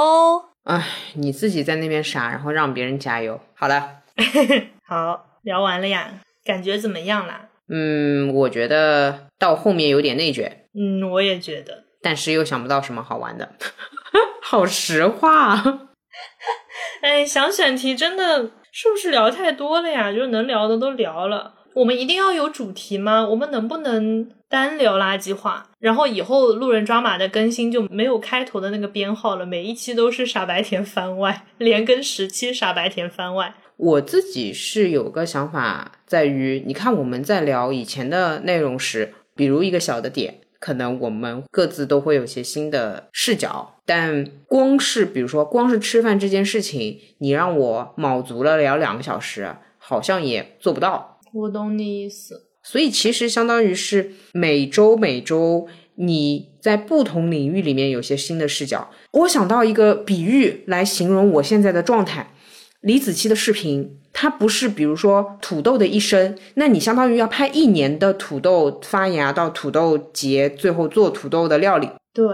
[0.65, 3.41] 哎，你自己在那边傻，然后让别人加油。
[3.55, 4.03] 好了，
[4.87, 6.11] 好，聊完了呀，
[6.45, 7.49] 感觉怎么样啦？
[7.69, 10.67] 嗯，我觉得到后面有点内卷。
[10.75, 13.55] 嗯，我也觉得，但是又想不到什么好玩的。
[14.43, 15.63] 好实话。
[17.03, 20.13] 哎，想选题真的是不是聊太多了呀？
[20.13, 21.55] 就是能聊的都聊了。
[21.75, 23.27] 我们一定要有主题吗？
[23.29, 25.69] 我们能不能单聊垃圾话？
[25.79, 33.55] 然后以后路人抓马的更新就没有开头的那个编号了，每一期都是傻白甜番外， 连更十期傻白甜番外。
[33.77, 51.10] 我自己是有个想法，在于你看我们在聊以前的内容时，比如一个小的点，可能我们各自都会有些新的视角，但光是比如说光是吃饭这件事情，你让我卯足了聊两个小时，好像也做不到。
[51.33, 58.91] 我懂你意思，所以其实相当于是每周每周你在不同领域里面有些新的视角。
[59.13, 62.33] 我想到一个比喻来形容我现在的状态。
[62.81, 71.91] 李子柒的视频，它不是比如说土豆的一生，那你相当于要拍一年的土豆发芽到土豆结，最后做土豆的料理。
[72.15, 72.27] 对，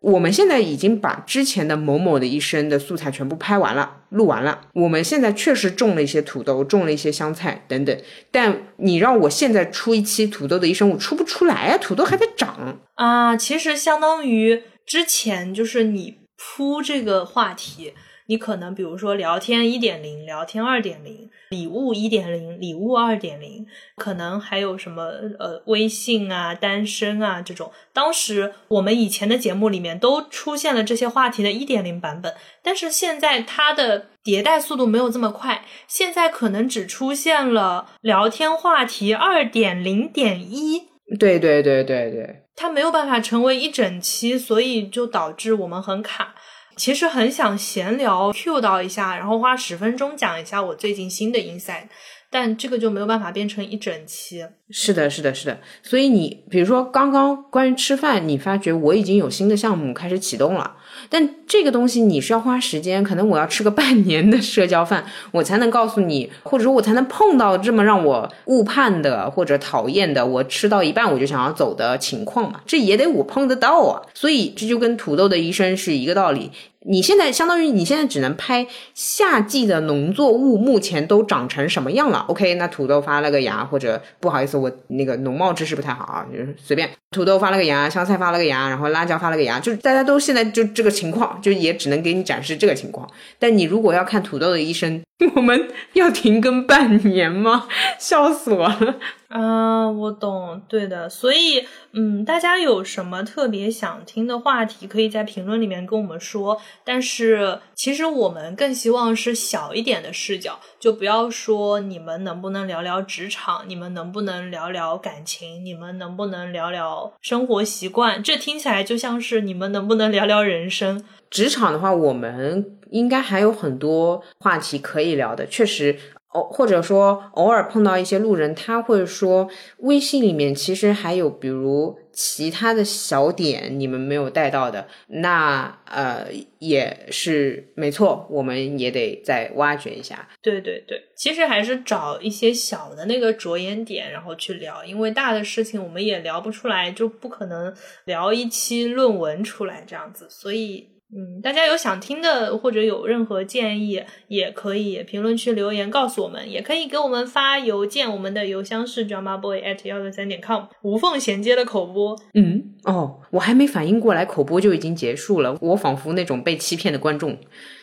[0.00, 4.62] 我们现在已经把之前的某某的一生的素材全部拍完了，录完了。
[4.72, 7.96] 我们现在确实种了一些土豆，种了一些香菜等等，
[8.30, 11.78] 但你让我现在出一期土豆的一生，我出不出来啊？
[11.78, 13.36] 土豆还在长啊。
[13.36, 17.92] 其实相当于之前就是你铺这个话题。
[18.30, 23.66] 你可能比如说聊天一点零，聊天二点零，礼物一点零，礼物二点零，
[23.96, 25.02] 可能还有什么
[25.40, 27.72] 呃微信啊、单身啊这种。
[27.92, 40.84] 当时我们以前的节目里面都出现了这些话题的一点零版本，但是现在它的迭代速度没有这么快，现在可能只出现了聊天话题二点零点一。
[41.18, 46.36] 对对对对对，它没有办法成为一整期，所以就导致我们很卡。
[46.80, 51.82] 其实很想闲聊，Q 到一下，然后花十分钟讲一下我最近新的 insight，
[52.30, 54.46] 但这个就没有办法变成一整期。
[54.70, 55.60] 是的，是的，是的。
[55.82, 60.74] 所以你比如说刚刚关于吃饭，你发觉我已经有新的项目开始启动了。
[61.08, 74.02] 但这个东西你是要花时间，可能我要吃个半年的社交饭，我才能告诉你，或者说我才能碰到这么让我误判的或者讨厌的，我吃到一半我就想要走的情况嘛，这也得我碰得到啊。
[74.14, 76.50] 所以这就跟土豆的医生是一个道理。
[76.86, 82.24] 你现在相当于你现在只能拍夏季的农作物目前都长成什么样了。
[82.28, 86.88] OK，那土豆发了个芽，或者不好意思，我那个农贸知识不太好啊，就是随便。
[87.10, 93.08] 土豆发了个芽，香菜发了个芽，然后辣椒发了个芽，就是大家都现在就这个情况，就也只能给你展示这个情况。
[93.38, 95.02] 但你如果要看土豆的医生，
[95.36, 97.68] 我们要停更半年吗？
[97.98, 98.96] 笑死我了。
[99.28, 106.60] 啊，我懂，对的，所以，嗯，大家有什么特别想听的话题，可以在评论里面跟我们说。
[106.82, 121.04] 但是，其实我们更希望是小一点的视角，就不要说你们能不能聊聊职场，你们能不能聊聊感情，你们能不能聊聊生活习惯，这听起来就像是你们能不能聊聊人生。
[121.30, 125.96] 职场的话，我们应该还有很多话题可以聊的，确实。
[126.32, 136.28] 偶或者说偶尔碰到一些路人，他会说微信里面其实还有比如其他的小点你们没有带到的，那呃
[136.60, 140.28] 也是没错，我们也得再挖掘一下。
[140.40, 147.74] 对对对，其实还是找一些小的那个着眼点，然后去聊，因为大的事情我们也聊不出来，就不可能
[148.04, 150.99] 聊一期论文出来这样子，所以。
[151.12, 162.16] 嗯，大家有想听的或者有任何建议，也可以评论区留言告诉我们，也可以给我们发邮件，我们的邮箱是 dramaboy at 幺六三点 com，无缝衔接的口播。
[162.34, 167.36] 嗯，哦，我还没反应过来，口播就已经结束了，我仿佛那种被欺骗的观众。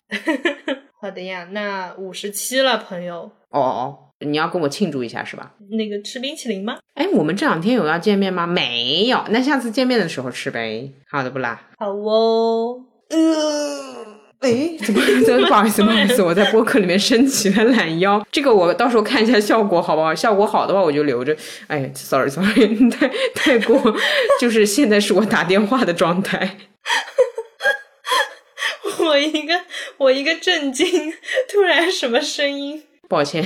[1.00, 3.30] 好的呀，那五十七了，朋友。
[3.50, 5.54] 哦哦，你要跟我庆祝一下是吧？
[5.70, 6.78] 那个吃冰淇淋吗？
[6.94, 8.46] 哎，我们这两天有要见面吗？
[8.46, 10.90] 没有，那下次见面的时候吃呗。
[11.10, 11.68] 好的不啦？
[11.76, 12.84] 好哦。
[13.08, 14.06] 呃，
[14.40, 15.00] 哎，怎么？
[15.46, 20.14] 不好意思，不好意思， 我在播客里面伸起了懒腰，这个我到时候看一下效果好不好？
[20.14, 21.36] 效果好的话我就留着。
[21.68, 23.96] 哎，sorry，sorry， 太太过，
[24.40, 26.58] 就是现在是我打电话的状态。
[29.00, 29.60] 我一个
[29.96, 31.12] 我一个震惊，
[31.50, 32.82] 突然什么声音？
[33.08, 33.42] 抱歉，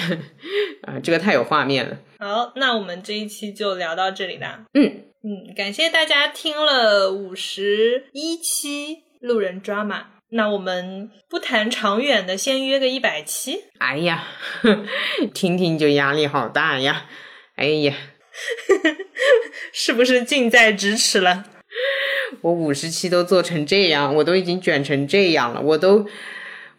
[0.82, 1.96] 啊，这个太有画面了。
[2.18, 4.64] 好，那我们这一期就聊到这里啦。
[4.74, 9.04] 嗯嗯，感谢大家听了五十一期。
[9.22, 13.60] 路人抓马，那我们不谈长远的，先约个一百期。
[13.78, 14.24] 哎呀，
[15.32, 17.04] 听听就压力好大呀！
[17.54, 17.94] 哎呀，
[19.72, 21.44] 是不是近在咫尺了？
[22.40, 26.04] 我五十期都做成这样，我都已经卷成这样了，我都，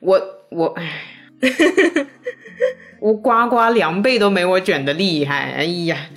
[0.02, 1.06] 我我哎，
[3.00, 5.54] 我呱呱两倍都没我卷的厉害！
[5.54, 6.10] 哎呀。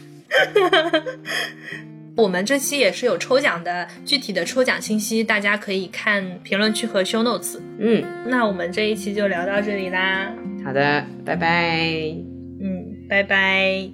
[2.16, 7.58] 我们这期也是有抽奖的，具体的抽奖信息大家可以看评论区和 show notes。
[7.78, 10.32] 嗯，那我们这一期就聊到这里啦。
[10.64, 11.78] 好的，拜拜。
[12.58, 13.90] 嗯，拜拜。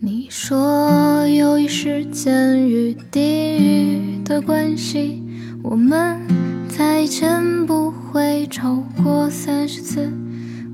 [0.00, 5.22] 你说由于时间与地域的关系，
[5.64, 6.20] 我们
[6.68, 10.12] 再见不会超过三十次。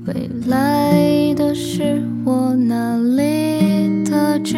[0.05, 4.57] 未来的事我哪里得知？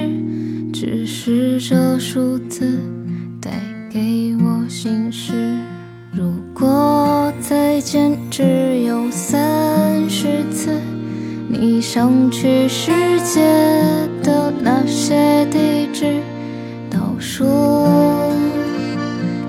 [0.73, 2.79] 只是这数字
[3.41, 3.51] 带
[3.89, 5.57] 给我心事。
[6.11, 10.71] 如果再见只有三十次，
[11.47, 12.91] 你想去世
[13.21, 13.41] 界
[14.23, 16.21] 的那些地址，
[16.89, 17.45] 倒数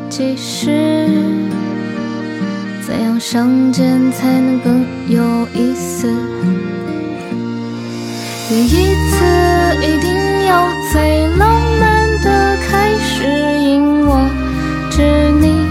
[0.09, 1.09] 计时，
[2.87, 5.23] 怎样相见才能更有
[5.55, 6.09] 意思？
[8.49, 9.25] 第一次
[9.83, 10.28] 一定。
[10.49, 10.55] 有
[10.91, 13.23] 最浪漫的开始，
[13.59, 14.27] 因我
[14.91, 15.69] 知你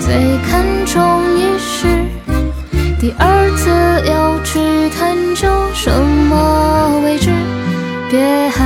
[0.00, 1.86] 最看重仪式。
[2.98, 3.68] 第二次
[4.08, 7.28] 要去探究什么位置，
[8.10, 8.64] 别害